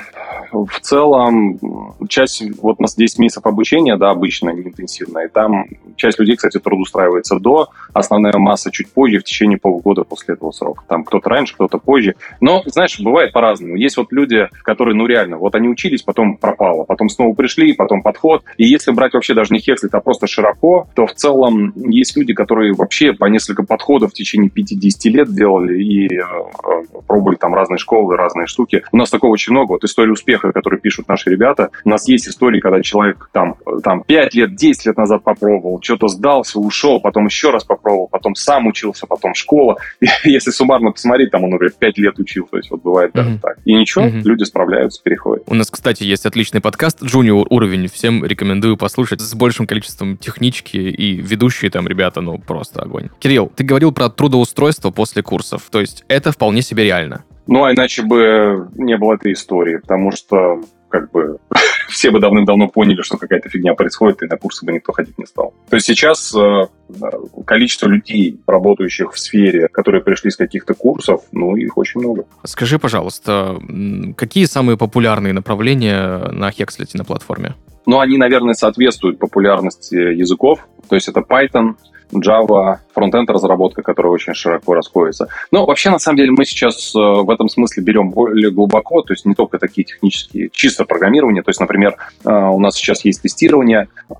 в 0.53 0.81
целом, 0.83 1.59
часть, 2.09 2.43
вот 2.61 2.77
у 2.79 2.83
нас 2.83 2.95
10 2.95 3.19
месяцев 3.19 3.47
обучения, 3.47 3.97
да, 3.97 4.11
обычно, 4.11 4.51
не 4.51 4.63
интенсивно, 4.63 5.21
и 5.21 5.29
там 5.29 5.65
часть 5.97 6.19
людей, 6.19 6.37
кстати, 6.37 6.59
трудоустраивается 6.59 7.39
до, 7.39 7.71
основная 7.95 8.37
масса 8.37 8.71
чуть 8.71 8.91
позже, 8.91 9.21
в 9.21 9.25
течение 9.25 9.59
полугода 9.59 10.05
после 10.05 10.35
этого 10.35 10.51
срока. 10.51 10.85
Там 10.87 11.05
кто-то 11.05 11.31
раньше, 11.31 11.55
кто-то 11.55 11.79
позже. 11.79 12.15
Но, 12.41 12.63
знаешь, 12.67 13.01
бывает 13.01 13.33
по-разному. 13.33 13.77
Есть 13.77 13.97
вот 13.97 14.13
люди, 14.13 14.49
которые, 14.65 14.95
ну, 14.95 15.07
реально, 15.07 15.39
вот 15.39 15.55
они 15.55 15.69
учились, 15.69 16.03
потом 16.03 16.37
пропало, 16.37 16.85
потом 16.85 17.09
снова 17.09 17.35
пришли, 17.35 17.73
потом 17.73 18.03
подход. 18.03 18.43
И 18.59 18.67
если 18.67 18.91
брать 18.93 19.15
вообще 19.15 19.33
даже 19.33 19.55
не 19.55 19.61
Хекслит, 19.61 19.95
а 19.95 20.01
просто 20.01 20.27
широко, 20.27 20.89
то 20.95 21.07
в 21.07 21.15
целом 21.15 21.73
есть 21.77 22.17
люди, 22.19 22.35
которые 22.35 22.75
вообще 22.75 23.15
по 23.15 23.25
несколько 23.27 23.62
подходов 23.67 24.11
в 24.11 24.15
течение 24.15 24.51
5-10 24.51 25.11
лет 25.11 25.35
делали 25.35 25.83
и 25.83 26.19
э, 26.19 26.23
пробовали 27.07 27.37
там 27.37 27.55
разные 27.55 27.79
школы, 27.79 28.17
разные 28.17 28.47
штуки. 28.47 28.83
У 28.93 28.97
нас 28.97 29.11
такого 29.11 29.33
очень 29.33 29.53
много. 29.53 29.73
Вот 29.73 29.85
истории 29.85 30.11
успеха, 30.11 30.53
которые 30.53 30.81
пишут 30.81 31.09
наши 31.09 31.31
ребята. 31.31 31.71
У 31.85 31.89
нас 31.89 32.09
есть 32.09 32.29
истории, 32.29 32.61
когда 32.61 32.81
человек 32.83 33.29
там, 33.33 33.57
там 33.83 34.03
5 34.05 34.35
лет, 34.35 34.55
10 34.55 34.87
лет 34.87 34.97
назад 34.97 35.23
попробовал, 35.23 35.81
что-то 35.83 36.09
сдался, 36.09 36.59
ушел, 36.59 37.01
потом 37.01 37.27
еще 37.27 37.51
раз 37.51 37.65
попробовал, 37.65 38.09
потом 38.09 38.35
сам 38.35 38.67
учился, 38.67 39.07
потом 39.07 39.35
школа. 39.35 39.77
И 40.01 40.31
если 40.31 40.51
суммарно 40.51 40.93
посмотреть, 40.93 41.31
там 41.31 41.45
он, 41.45 41.51
например, 41.51 41.73
5 41.79 41.99
лет 41.99 42.19
учил. 42.19 42.47
То 42.51 42.57
есть 42.57 42.71
вот 42.71 42.83
бывает 42.83 43.13
даже 43.13 43.31
mm-hmm. 43.31 43.41
так. 43.41 43.59
И 43.65 43.75
ничего, 43.75 44.05
mm-hmm. 44.05 44.23
люди 44.23 44.45
справляются, 44.45 45.03
переходят. 45.03 45.45
У 45.47 45.55
нас, 45.55 45.71
кстати, 45.71 46.05
есть 46.05 46.27
отличный 46.27 46.61
подкаст 46.61 47.03
«Junior 47.03 47.47
уровень». 47.51 47.89
Всем 47.89 48.25
рекомендую 48.25 48.77
послушать 48.77 49.21
с 49.21 49.35
большим 49.35 49.67
количеством 49.67 50.17
технички 50.17 50.77
и 50.77 51.17
ведущие 51.17 51.71
там 51.71 51.87
ребята, 51.87 52.21
ну, 52.21 52.39
просто 52.39 52.81
огонь. 52.81 53.09
Кирилл, 53.19 53.52
ты 53.55 53.65
говорил 53.65 53.93
про 53.93 54.09
трудоустройство 54.09 54.91
после 54.91 55.23
курсов. 55.23 55.69
То 55.71 55.81
есть 55.81 56.05
это 56.09 56.33
вполне 56.33 56.63
себе 56.63 56.85
реально. 56.85 57.25
Ну, 57.47 57.65
а 57.65 57.73
иначе 57.73 58.03
бы 58.03 58.69
не 58.75 58.97
было 58.97 59.15
этой 59.15 59.33
истории, 59.33 59.79
потому 59.79 60.13
что 60.13 60.61
как 60.89 61.11
бы 61.11 61.39
все 61.89 62.11
бы 62.11 62.21
давным-давно 62.21 62.69
поняли, 62.69 63.03
что 63.03 63.17
какая-то 63.17 63.49
фигня 63.49 63.75
происходит, 63.75 64.23
и 64.23 64.27
на 64.27 64.37
курсы 64.37 64.65
бы 64.65 64.73
никто 64.73 64.93
ходить 64.93 65.19
не 65.19 65.27
стал. 65.27 65.55
То 65.69 65.77
есть 65.77 65.87
сейчас 65.87 66.35
э, 66.35 66.67
количество 67.45 67.89
людей, 67.89 68.41
работающих 68.47 69.13
в 69.13 69.19
сфере, 69.19 69.69
которые 69.69 70.03
пришли 70.03 70.31
с 70.31 70.37
каких-то 70.37 70.75
курсов, 70.75 71.23
ну, 71.33 71.57
их 71.57 71.77
очень 71.77 72.01
много. 72.01 72.27
Скажи, 72.45 72.79
пожалуйста, 72.79 73.59
какие 74.17 74.45
самые 74.45 74.77
популярные 74.77 75.33
направления 75.33 76.19
на 76.31 76.51
Hexlet 76.51 76.91
на 76.95 77.05
платформе? 77.05 77.55
Ну, 77.87 77.99
они, 77.99 78.17
наверное, 78.17 78.55
соответствуют 78.55 79.19
популярности 79.19 79.95
языков. 79.95 80.69
То 80.89 80.95
есть 80.95 81.09
это 81.09 81.21
Python, 81.21 81.75
Java, 82.13 82.79
фронтенд 82.93 83.31
разработка, 83.31 83.83
которая 83.83 84.13
очень 84.13 84.35
широко 84.35 84.75
расходится. 84.75 85.29
Но 85.51 85.67
вообще, 85.67 85.91
на 85.91 85.99
самом 85.99 86.19
деле, 86.19 86.31
мы 86.31 86.45
сейчас 86.45 86.95
э, 86.95 86.99
в 86.99 87.31
этом 87.31 87.49
смысле 87.49 87.83
берем 87.83 88.11
более 88.11 88.51
глубоко, 88.51 89.03
то 89.03 89.13
есть 89.13 89.25
не 89.25 89.35
только 89.35 89.59
такие 89.59 89.85
технические, 89.85 90.51
чисто 90.53 90.85
программирование. 90.85 91.43
То 91.43 91.51
есть, 91.51 91.61
например, 91.61 91.97
э, 92.25 92.31
у 92.31 92.59
нас 92.59 92.75
сейчас 92.77 93.05
есть 93.05 93.23
тестирование 93.23 93.89
э, 94.09 94.15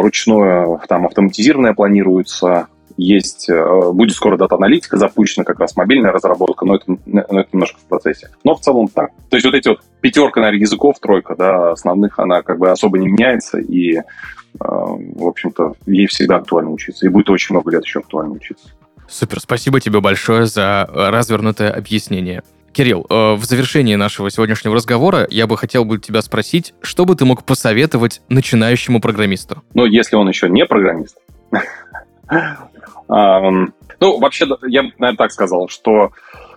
ручное, 0.00 0.78
там 0.88 1.06
автоматизированное 1.06 1.74
планируется, 1.74 2.68
есть, 2.96 3.48
будет 3.92 4.14
скоро 4.14 4.36
дата-аналитика 4.36 4.96
запущена, 4.96 5.44
как 5.44 5.60
раз 5.60 5.76
мобильная 5.76 6.12
разработка, 6.12 6.64
но 6.64 6.76
это, 6.76 6.84
но 7.06 7.20
это 7.20 7.48
немножко 7.52 7.78
в 7.78 7.88
процессе. 7.88 8.30
Но 8.44 8.54
в 8.54 8.60
целом 8.60 8.88
так. 8.88 9.10
То 9.30 9.36
есть 9.36 9.46
вот 9.46 9.54
эти 9.54 9.68
вот 9.68 9.80
пятерка, 10.00 10.40
наверное, 10.40 10.60
языков, 10.60 10.96
тройка, 11.00 11.34
да, 11.36 11.72
основных, 11.72 12.18
она 12.18 12.42
как 12.42 12.58
бы 12.58 12.70
особо 12.70 12.98
не 12.98 13.08
меняется, 13.08 13.58
и 13.58 14.00
а, 14.60 14.64
в 14.64 15.26
общем-то, 15.26 15.74
ей 15.86 16.06
всегда 16.06 16.36
актуально 16.36 16.70
учиться. 16.70 17.06
И 17.06 17.08
будет 17.08 17.30
очень 17.30 17.54
много 17.54 17.70
лет 17.70 17.84
еще 17.84 18.00
актуально 18.00 18.34
учиться. 18.34 18.68
Супер, 19.08 19.40
спасибо 19.40 19.80
тебе 19.80 20.00
большое 20.00 20.46
за 20.46 20.88
развернутое 20.92 21.70
объяснение. 21.70 22.42
Кирилл, 22.72 23.06
э, 23.08 23.34
в 23.34 23.44
завершении 23.44 23.94
нашего 23.96 24.30
сегодняшнего 24.30 24.74
разговора 24.74 25.26
я 25.30 25.46
бы 25.46 25.58
хотел 25.58 25.84
бы 25.84 25.98
тебя 25.98 26.22
спросить, 26.22 26.72
что 26.80 27.04
бы 27.04 27.14
ты 27.14 27.26
мог 27.26 27.44
посоветовать 27.44 28.22
начинающему 28.30 29.00
программисту? 29.00 29.62
Ну, 29.74 29.84
если 29.84 30.16
он 30.16 30.28
еще 30.28 30.48
не 30.48 30.64
программист. 30.64 31.18
Ну, 34.00 34.18
вообще, 34.18 34.46
я, 34.66 34.82
наверное, 34.82 35.16
так 35.16 35.32
сказал, 35.32 35.68
что 35.68 36.12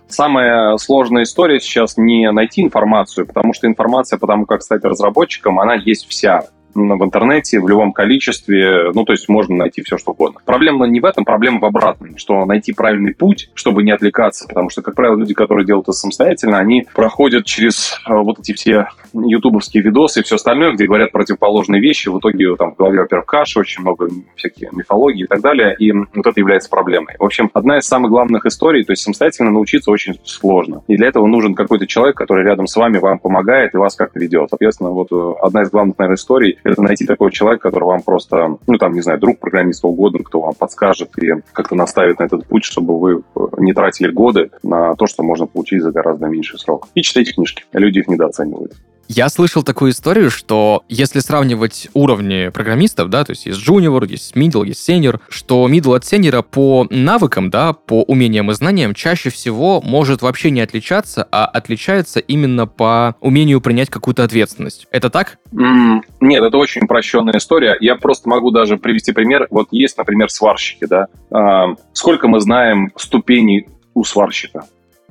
самая 0.08 0.76
сложная 0.78 1.24
история 1.24 1.60
сейчас 1.60 1.96
не 1.96 2.30
найти 2.32 2.62
информацию, 2.62 3.26
потому 3.26 3.52
что 3.52 3.66
информация 3.66 4.18
по 4.18 4.26
тому, 4.26 4.46
как 4.46 4.62
стать 4.62 4.84
разработчиком, 4.84 5.60
она 5.60 5.74
есть 5.74 6.08
вся 6.08 6.44
в 6.76 7.04
интернете 7.04 7.60
в 7.60 7.68
любом 7.68 7.92
количестве, 7.92 8.90
ну, 8.94 9.04
то 9.04 9.12
есть 9.12 9.28
можно 9.28 9.56
найти 9.56 9.82
все, 9.82 9.98
что 9.98 10.12
угодно. 10.12 10.40
Проблема 10.44 10.86
не 10.86 11.00
в 11.00 11.04
этом, 11.04 11.24
проблема 11.24 11.60
в 11.60 11.64
обратном, 11.64 12.16
что 12.16 12.44
найти 12.44 12.72
правильный 12.72 13.14
путь, 13.14 13.50
чтобы 13.54 13.82
не 13.82 13.90
отвлекаться, 13.90 14.46
потому 14.48 14.70
что, 14.70 14.82
как 14.82 14.94
правило, 14.94 15.16
люди, 15.16 15.34
которые 15.34 15.66
делают 15.66 15.86
это 15.86 15.92
самостоятельно, 15.92 16.58
они 16.58 16.86
проходят 16.94 17.44
через 17.46 18.00
э, 18.08 18.12
вот 18.12 18.38
эти 18.38 18.52
все 18.52 18.88
ютубовские 19.14 19.82
видосы 19.82 20.20
и 20.20 20.22
все 20.22 20.36
остальное, 20.36 20.72
где 20.72 20.86
говорят 20.86 21.12
противоположные 21.12 21.80
вещи, 21.80 22.08
в 22.08 22.18
итоге 22.18 22.54
там 22.56 22.72
в 22.72 22.76
голове, 22.76 23.00
во-первых, 23.00 23.26
каша, 23.26 23.60
очень 23.60 23.82
много 23.82 24.08
всяких 24.34 24.72
мифологий 24.72 25.24
и 25.24 25.26
так 25.26 25.40
далее, 25.40 25.74
и 25.78 25.92
вот 25.92 26.26
это 26.26 26.38
является 26.40 26.68
проблемой. 26.68 27.14
В 27.18 27.24
общем, 27.24 27.50
одна 27.54 27.78
из 27.78 27.84
самых 27.84 28.10
главных 28.10 28.46
историй, 28.46 28.84
то 28.84 28.92
есть 28.92 29.02
самостоятельно 29.02 29.50
научиться 29.50 29.90
очень 29.90 30.18
сложно. 30.24 30.82
И 30.88 30.96
для 30.96 31.08
этого 31.08 31.26
нужен 31.26 31.54
какой-то 31.54 31.86
человек, 31.86 32.16
который 32.16 32.44
рядом 32.44 32.66
с 32.66 32.76
вами 32.76 32.98
вам 32.98 33.18
помогает 33.18 33.74
и 33.74 33.78
вас 33.78 33.94
как-то 33.94 34.18
ведет. 34.18 34.50
Соответственно, 34.50 34.90
вот 34.90 35.08
э, 35.12 35.34
одна 35.42 35.62
из 35.62 35.70
главных, 35.70 35.98
наверное, 35.98 36.16
историй 36.16 36.58
это 36.72 36.82
найти 36.82 37.06
такого 37.06 37.30
человека, 37.30 37.68
который 37.68 37.84
вам 37.84 38.02
просто, 38.02 38.58
ну, 38.66 38.78
там, 38.78 38.92
не 38.94 39.00
знаю, 39.00 39.18
друг 39.18 39.38
программиста 39.38 39.86
угодно, 39.86 40.20
кто 40.24 40.40
вам 40.40 40.54
подскажет 40.54 41.10
и 41.18 41.32
как-то 41.52 41.74
наставит 41.74 42.18
на 42.18 42.24
этот 42.24 42.46
путь, 42.46 42.64
чтобы 42.64 42.98
вы 42.98 43.22
э, 43.34 43.40
не 43.58 43.72
тратили 43.72 44.10
годы 44.10 44.50
на 44.62 44.94
то, 44.96 45.06
что 45.06 45.22
можно 45.22 45.46
получить 45.46 45.82
за 45.82 45.92
гораздо 45.92 46.26
меньший 46.26 46.58
срок. 46.58 46.88
И 46.94 47.02
читайте 47.02 47.32
книжки. 47.32 47.64
Люди 47.72 48.00
их 48.00 48.08
недооценивают. 48.08 48.72
Я 49.08 49.28
слышал 49.28 49.62
такую 49.62 49.92
историю, 49.92 50.30
что 50.30 50.84
если 50.88 51.20
сравнивать 51.20 51.88
уровни 51.94 52.48
программистов, 52.48 53.08
да, 53.08 53.24
то 53.24 53.30
есть 53.30 53.46
есть 53.46 53.66
junior, 53.66 54.06
есть 54.06 54.34
middle, 54.36 54.66
есть 54.66 54.88
senior, 54.88 55.20
что 55.28 55.68
middle 55.68 55.96
от 55.96 56.02
senior 56.02 56.42
по 56.42 56.86
навыкам, 56.90 57.50
да, 57.50 57.72
по 57.72 58.02
умениям 58.02 58.50
и 58.50 58.54
знаниям 58.54 58.94
чаще 58.94 59.30
всего 59.30 59.80
может 59.80 60.22
вообще 60.22 60.50
не 60.50 60.60
отличаться, 60.60 61.26
а 61.30 61.46
отличается 61.46 62.20
именно 62.20 62.66
по 62.66 63.14
умению 63.20 63.60
принять 63.60 63.90
какую-то 63.90 64.24
ответственность. 64.24 64.86
Это 64.90 65.08
так? 65.10 65.38
Mm, 65.52 66.00
нет, 66.20 66.42
это 66.42 66.56
очень 66.56 66.82
упрощенная 66.82 67.38
история. 67.38 67.76
Я 67.80 67.96
просто 67.96 68.28
могу 68.28 68.50
даже 68.50 68.76
привести 68.76 69.12
пример. 69.12 69.46
Вот 69.50 69.68
есть, 69.70 69.96
например, 69.98 70.30
сварщики, 70.30 70.86
да. 70.86 71.06
А, 71.30 71.74
сколько 71.92 72.28
мы 72.28 72.40
знаем 72.40 72.92
ступеней 72.96 73.68
у 73.94 74.04
сварщика? 74.04 74.64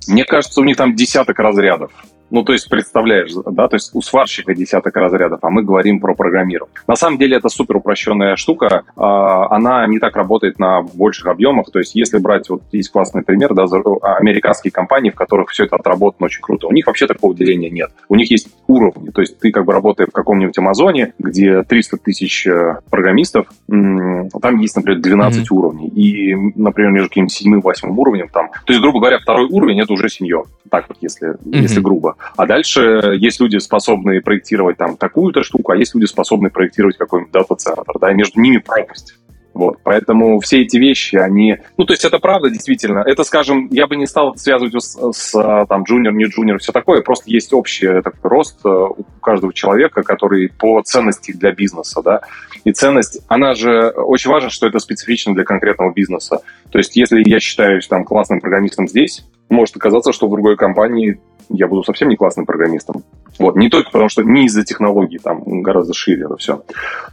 Мне 0.07 0.25
кажется, 0.25 0.61
у 0.61 0.63
них 0.63 0.77
там 0.77 0.95
десяток 0.95 1.39
разрядов. 1.39 1.91
Ну, 2.35 2.43
то 2.43 2.51
есть, 2.51 2.69
представляешь, 2.69 3.31
да, 3.33 3.69
то 3.69 3.77
есть 3.77 3.91
у 3.93 4.01
сварщика 4.01 4.53
десяток 4.53 4.93
разрядов, 4.97 5.39
а 5.41 5.49
мы 5.49 5.63
говорим 5.63 6.01
про 6.01 6.13
программирование. 6.15 6.75
На 6.85 6.97
самом 6.97 7.17
деле 7.17 7.37
это 7.37 7.47
супер 7.47 7.77
упрощенная 7.77 8.35
штука, 8.35 8.83
а, 8.97 9.55
она 9.55 9.87
не 9.87 9.99
так 9.99 10.17
работает 10.17 10.59
на 10.59 10.81
больших 10.81 11.27
объемах, 11.27 11.71
то 11.71 11.79
есть 11.79 11.95
если 11.95 12.17
брать, 12.17 12.49
вот 12.49 12.63
есть 12.73 12.91
классный 12.91 13.23
пример, 13.23 13.53
да, 13.53 13.63
американские 14.17 14.73
компании, 14.73 15.11
в 15.11 15.15
которых 15.15 15.51
все 15.51 15.63
это 15.63 15.77
отработано 15.77 16.25
очень 16.25 16.41
круто, 16.41 16.67
у 16.67 16.73
них 16.73 16.87
вообще 16.87 17.07
такого 17.07 17.33
деления 17.33 17.69
нет. 17.69 17.91
У 18.09 18.15
них 18.15 18.29
есть 18.29 18.49
уровни, 18.67 19.11
то 19.11 19.21
есть 19.21 19.39
ты 19.39 19.51
как 19.53 19.63
бы 19.63 19.71
работаешь 19.71 20.09
в 20.09 20.13
каком-нибудь 20.13 20.57
Амазоне, 20.57 21.13
где 21.17 21.63
300 21.63 21.97
тысяч 21.99 22.45
э, 22.47 22.79
программистов, 22.89 23.47
там 23.67 24.59
есть, 24.59 24.75
например, 24.75 24.99
12 24.99 25.39
mm-hmm. 25.39 25.55
уровней, 25.55 25.87
и, 25.87 26.35
например, 26.59 26.91
между 26.91 27.07
каким-нибудь 27.07 27.33
седьмым 27.33 27.61
восьмым 27.61 27.97
уровнем 27.97 28.27
там, 28.27 28.49
то 28.49 28.73
есть, 28.73 28.81
грубо 28.81 28.99
говоря, 28.99 29.19
второй 29.19 29.45
уровень 29.45 29.79
это 29.79 29.93
уже 29.93 30.09
сеньор, 30.09 30.47
так 30.69 30.89
вот, 30.89 30.97
если, 30.99 31.29
mm-hmm. 31.29 31.61
если 31.61 31.79
грубо. 31.79 32.17
А 32.35 32.45
дальше 32.45 33.15
есть 33.17 33.39
люди, 33.39 33.57
способные 33.57 34.21
проектировать 34.21 34.77
там 34.77 34.97
такую-то 34.97 35.43
штуку, 35.43 35.71
а 35.71 35.77
есть 35.77 35.95
люди, 35.95 36.05
способные 36.05 36.51
проектировать 36.51 36.97
какой-нибудь 36.97 37.31
дата-центр, 37.33 37.93
да, 37.99 38.11
и 38.11 38.15
между 38.15 38.39
ними 38.39 38.57
пропасть. 38.57 39.15
Вот, 39.55 39.77
поэтому 39.83 40.41
все 40.41 40.63
эти 40.63 40.75
вещи, 40.75 41.15
они... 41.15 41.55
Ну, 41.77 41.85
то 41.85 41.93
есть 41.93 42.03
это 42.03 42.19
правда, 42.19 42.49
действительно. 42.49 42.99
Это, 42.99 43.23
скажем, 43.23 43.69
я 43.71 43.87
бы 43.87 43.95
не 43.95 44.05
стал 44.05 44.35
связывать 44.35 44.73
с, 44.83 44.97
с 45.13 45.65
там, 45.69 45.83
джуниор, 45.83 46.13
не 46.13 46.25
джуниор, 46.25 46.59
все 46.59 46.73
такое. 46.73 47.01
Просто 47.01 47.31
есть 47.31 47.53
общий 47.53 47.87
такой 48.01 48.29
рост 48.29 48.59
э, 48.65 48.67
у 48.67 49.05
каждого 49.21 49.53
человека, 49.53 50.03
который 50.03 50.49
по 50.49 50.81
ценности 50.81 51.31
для 51.31 51.53
бизнеса, 51.53 52.01
да. 52.03 52.19
И 52.65 52.73
ценность, 52.73 53.21
она 53.29 53.53
же... 53.53 53.91
Очень 53.91 54.29
важно, 54.29 54.49
что 54.49 54.67
это 54.67 54.79
специфично 54.79 55.33
для 55.33 55.45
конкретного 55.45 55.93
бизнеса. 55.93 56.41
То 56.69 56.77
есть 56.77 56.97
если 56.97 57.23
я 57.25 57.39
считаюсь 57.39 57.87
там 57.87 58.03
классным 58.03 58.41
программистом 58.41 58.89
здесь, 58.89 59.25
может 59.47 59.77
оказаться, 59.77 60.11
что 60.11 60.27
в 60.27 60.31
другой 60.31 60.57
компании 60.57 61.21
я 61.49 61.67
буду 61.67 61.83
совсем 61.83 62.09
не 62.09 62.15
классным 62.15 62.45
программистом. 62.45 63.03
Вот, 63.39 63.55
не 63.55 63.69
только 63.69 63.91
потому, 63.91 64.09
что 64.09 64.23
не 64.23 64.45
из-за 64.45 64.63
технологий, 64.63 65.17
там 65.17 65.61
гораздо 65.61 65.93
шире 65.93 66.25
это 66.25 66.37
все. 66.37 66.63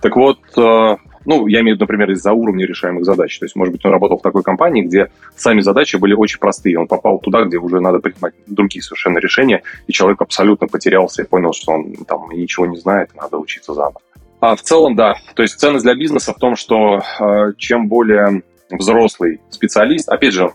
Так 0.01 0.17
вот, 0.17 0.39
э, 0.57 0.97
ну, 1.25 1.47
я 1.47 1.61
имею 1.61 1.75
в 1.75 1.77
виду, 1.77 1.85
например, 1.85 2.11
из-за 2.13 2.33
уровня 2.33 2.67
решаемых 2.67 3.05
задач. 3.05 3.39
То 3.39 3.45
есть, 3.45 3.57
может 3.57 3.73
быть, 3.73 3.85
он 3.85 3.93
работал 3.93 4.19
в 4.19 4.23
такой 4.23 4.43
компании, 4.43 4.83
где 4.83 5.11
сами 5.37 5.61
задачи 5.61 5.97
были 5.97 6.15
очень 6.15 6.39
простые. 6.39 6.79
Он 6.79 6.87
попал 6.87 7.19
туда, 7.19 7.45
где 7.45 7.59
уже 7.59 7.81
надо 7.81 7.99
принимать 7.99 8.35
другие 8.47 8.83
совершенно 8.83 9.19
решения, 9.19 9.63
и 9.87 9.93
человек 9.93 10.21
абсолютно 10.23 10.67
потерялся 10.67 11.23
и 11.23 11.27
понял, 11.27 11.53
что 11.53 11.73
он 11.73 11.95
там 12.07 12.31
ничего 12.31 12.67
не 12.67 12.79
знает, 12.79 13.11
надо 13.15 13.39
учиться 13.39 13.75
заново. 13.75 14.01
А 14.41 14.57
в 14.57 14.63
целом, 14.63 14.97
да. 14.97 15.15
То 15.35 15.43
есть 15.43 15.59
ценность 15.59 15.85
для 15.85 15.95
бизнеса 15.95 16.33
в 16.33 16.39
том, 16.39 16.57
что 16.57 17.01
э, 17.21 17.53
чем 17.59 17.87
более 17.87 18.43
взрослый 18.71 19.41
специалист, 19.51 20.09
опять 20.09 20.33
же, 20.33 20.51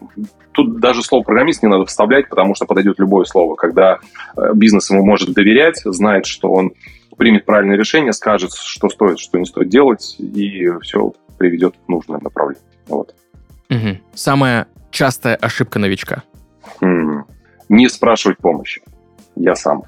тут 0.58 0.80
даже 0.80 1.04
слово 1.04 1.24
программист 1.24 1.62
не 1.62 1.70
надо 1.70 1.86
вставлять, 1.86 2.28
потому 2.30 2.56
что 2.56 2.65
подойдет 2.65 2.98
любое 2.98 3.26
слово, 3.26 3.56
когда 3.56 4.00
э, 4.36 4.54
бизнес 4.56 4.89
ему 4.89 5.06
может 5.06 5.32
доверять, 5.34 5.80
знает, 5.86 6.26
что 6.26 6.52
он 6.52 6.72
примет 7.15 7.46
правильное 7.46 7.78
решение, 7.78 8.12
скажет, 8.12 8.52
что 8.54 8.89
стоит, 8.89 9.20
что 9.20 9.38
не 9.38 9.46
стоит 9.46 9.70
делать, 9.70 10.15
и 10.17 10.67
все 10.82 11.13
приведет 11.38 11.76
в 11.86 11.89
нужное 11.89 12.20
направление. 12.20 12.63
Вот. 12.88 13.13
Угу. 13.70 14.00
Самая 14.15 14.65
частая 14.89 15.36
ошибка 15.36 15.78
новичка? 15.78 16.24
Не 17.70 17.88
спрашивать 17.88 18.39
помощи. 18.39 18.82
Я 19.36 19.56
сам. 19.56 19.84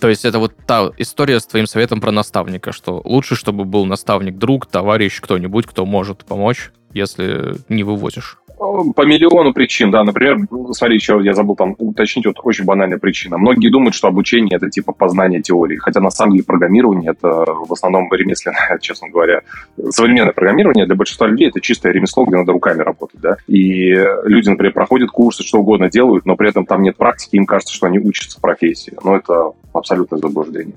То 0.00 0.08
есть 0.08 0.24
это 0.24 0.38
вот 0.38 0.54
та 0.66 0.90
история 0.96 1.38
с 1.38 1.46
твоим 1.46 1.66
советом 1.66 2.00
про 2.00 2.12
наставника, 2.12 2.72
что 2.72 3.02
лучше, 3.04 3.34
чтобы 3.34 3.66
был 3.66 3.84
наставник, 3.84 4.38
друг, 4.38 4.64
товарищ, 4.64 5.20
кто-нибудь, 5.20 5.66
кто 5.66 5.84
может 5.84 6.24
помочь, 6.24 6.70
если 6.94 7.56
не 7.68 7.82
вывозишь. 7.82 8.38
По 8.58 9.06
миллиону 9.06 9.52
причин, 9.52 9.90
да. 9.90 10.02
Например, 10.02 10.38
смотри, 10.72 10.96
еще 10.96 11.20
я 11.22 11.32
забыл 11.32 11.54
там 11.54 11.76
уточнить, 11.78 12.26
вот 12.26 12.40
очень 12.42 12.64
банальная 12.64 12.98
причина. 12.98 13.38
Многие 13.38 13.70
думают, 13.70 13.94
что 13.94 14.08
обучение 14.08 14.56
это 14.56 14.68
типа 14.68 14.92
познание 14.92 15.40
теории, 15.40 15.76
хотя 15.76 16.00
на 16.00 16.10
самом 16.10 16.32
деле 16.32 16.44
программирование 16.44 17.12
это 17.12 17.44
в 17.46 17.72
основном 17.72 18.12
ремесленное, 18.12 18.78
честно 18.80 19.08
говоря. 19.08 19.42
Современное 19.90 20.32
программирование 20.32 20.86
для 20.86 20.96
большинства 20.96 21.28
людей 21.28 21.48
это 21.48 21.60
чистое 21.60 21.92
ремесло, 21.92 22.24
где 22.24 22.36
надо 22.36 22.52
руками 22.52 22.82
работать, 22.82 23.20
да. 23.20 23.36
И 23.46 23.90
люди, 24.24 24.48
например, 24.48 24.72
проходят 24.72 25.10
курсы, 25.10 25.44
что 25.44 25.60
угодно 25.60 25.88
делают, 25.88 26.26
но 26.26 26.34
при 26.34 26.48
этом 26.48 26.66
там 26.66 26.82
нет 26.82 26.96
практики, 26.96 27.36
им 27.36 27.46
кажется, 27.46 27.74
что 27.74 27.86
они 27.86 28.00
учатся 28.00 28.40
профессии. 28.40 28.94
Но 29.04 29.16
это 29.16 29.52
абсолютное 29.72 30.18
заблуждение. 30.18 30.76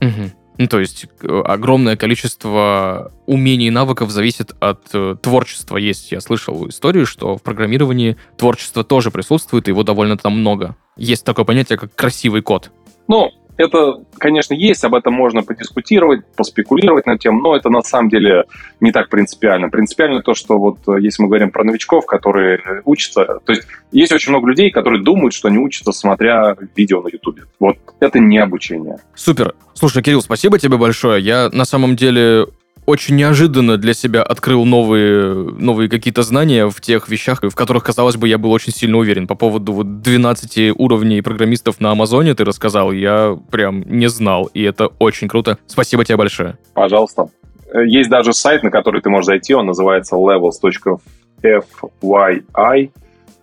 Угу. 0.00 0.30
Ну, 0.58 0.66
то 0.66 0.80
есть 0.80 1.06
огромное 1.22 1.96
количество 1.96 3.12
умений 3.26 3.68
и 3.68 3.70
навыков 3.70 4.10
зависит 4.10 4.52
от 4.58 4.80
э, 4.92 5.14
творчества. 5.22 5.76
Есть, 5.76 6.10
я 6.10 6.20
слышал 6.20 6.68
историю, 6.68 7.06
что 7.06 7.36
в 7.36 7.42
программировании 7.42 8.16
творчество 8.36 8.82
тоже 8.82 9.12
присутствует, 9.12 9.68
и 9.68 9.70
его 9.70 9.84
довольно 9.84 10.16
там 10.16 10.40
много. 10.40 10.76
Есть 10.96 11.24
такое 11.24 11.44
понятие, 11.44 11.78
как 11.78 11.94
красивый 11.94 12.42
код. 12.42 12.72
Ну, 13.06 13.30
это, 13.58 14.04
конечно, 14.18 14.54
есть, 14.54 14.84
об 14.84 14.94
этом 14.94 15.12
можно 15.12 15.42
подискутировать, 15.42 16.24
поспекулировать 16.36 17.06
над 17.06 17.20
тем, 17.20 17.38
но 17.38 17.56
это 17.56 17.68
на 17.68 17.82
самом 17.82 18.08
деле 18.08 18.44
не 18.80 18.92
так 18.92 19.08
принципиально. 19.10 19.68
Принципиально 19.68 20.22
то, 20.22 20.34
что 20.34 20.58
вот 20.58 20.78
э, 20.88 21.00
если 21.00 21.22
мы 21.22 21.28
говорим 21.28 21.50
про 21.50 21.64
новичков, 21.64 22.06
которые 22.06 22.60
учатся, 22.84 23.40
то 23.44 23.52
есть 23.52 23.66
есть 23.90 24.12
очень 24.12 24.30
много 24.30 24.48
людей, 24.48 24.70
которые 24.70 25.02
думают, 25.02 25.34
что 25.34 25.48
они 25.48 25.58
учатся, 25.58 25.92
смотря 25.92 26.56
видео 26.76 27.02
на 27.02 27.08
Ютубе. 27.08 27.42
Вот 27.58 27.76
это 28.00 28.20
не 28.20 28.38
обучение. 28.38 28.98
Супер. 29.14 29.54
Слушай, 29.74 30.02
Кирилл, 30.02 30.22
спасибо 30.22 30.58
тебе 30.58 30.76
большое. 30.76 31.22
Я 31.22 31.50
на 31.50 31.64
самом 31.64 31.96
деле 31.96 32.46
очень 32.88 33.16
неожиданно 33.16 33.76
для 33.76 33.92
себя 33.92 34.22
открыл 34.22 34.64
новые, 34.64 35.34
новые 35.34 35.90
какие-то 35.90 36.22
знания 36.22 36.70
в 36.70 36.80
тех 36.80 37.10
вещах, 37.10 37.42
в 37.42 37.54
которых, 37.54 37.84
казалось 37.84 38.16
бы, 38.16 38.26
я 38.26 38.38
был 38.38 38.50
очень 38.50 38.72
сильно 38.72 38.96
уверен. 38.96 39.26
По 39.26 39.34
поводу 39.34 39.74
вот 39.74 40.00
12 40.00 40.72
уровней 40.74 41.20
программистов 41.20 41.80
на 41.80 41.90
Амазоне 41.90 42.34
ты 42.34 42.46
рассказал, 42.46 42.92
я 42.92 43.38
прям 43.50 43.82
не 43.82 44.08
знал, 44.08 44.48
и 44.54 44.62
это 44.62 44.86
очень 44.98 45.28
круто. 45.28 45.58
Спасибо 45.66 46.06
тебе 46.06 46.16
большое. 46.16 46.56
Пожалуйста. 46.72 47.28
Есть 47.74 48.08
даже 48.08 48.32
сайт, 48.32 48.62
на 48.62 48.70
который 48.70 49.02
ты 49.02 49.10
можешь 49.10 49.26
зайти, 49.26 49.52
он 49.52 49.66
называется 49.66 50.16
levels.fyi, 50.16 52.90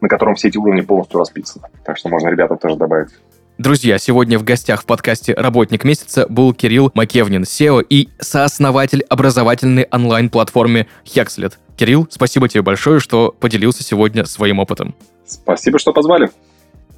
на 0.01 0.09
котором 0.09 0.33
все 0.33 0.47
эти 0.47 0.57
уровни 0.57 0.81
полностью 0.81 1.19
расписаны. 1.19 1.67
Так 1.85 1.99
что 1.99 2.09
можно 2.09 2.29
ребята 2.29 2.55
тоже 2.55 2.77
добавить. 2.77 3.09
Друзья, 3.57 3.97
сегодня 3.99 4.37
в 4.37 4.43
гостях 4.43 4.81
в 4.81 4.85
подкасте 4.85 5.33
«Работник 5.33 5.85
месяца» 5.85 6.27
был 6.27 6.53
Кирилл 6.53 6.91
Макевнин, 6.93 7.43
SEO 7.43 7.85
и 7.89 8.09
сооснователь 8.19 9.01
образовательной 9.03 9.87
онлайн-платформы 9.91 10.87
Hexlet. 11.05 11.53
Кирилл, 11.77 12.05
спасибо 12.11 12.49
тебе 12.49 12.63
большое, 12.63 12.99
что 12.99 13.31
поделился 13.31 13.81
сегодня 13.81 14.25
своим 14.25 14.59
опытом. 14.59 14.93
Спасибо, 15.25 15.79
что 15.79 15.93
позвали. 15.93 16.31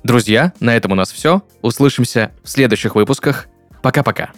Друзья, 0.04 0.52
на 0.60 0.76
этом 0.76 0.94
у 0.94 0.96
нас 0.96 1.12
все. 1.12 1.44
Услышимся 1.62 2.32
в 2.44 2.50
следующих 2.50 2.96
выпусках. 2.96 3.48
Пока-пока. 3.84 4.32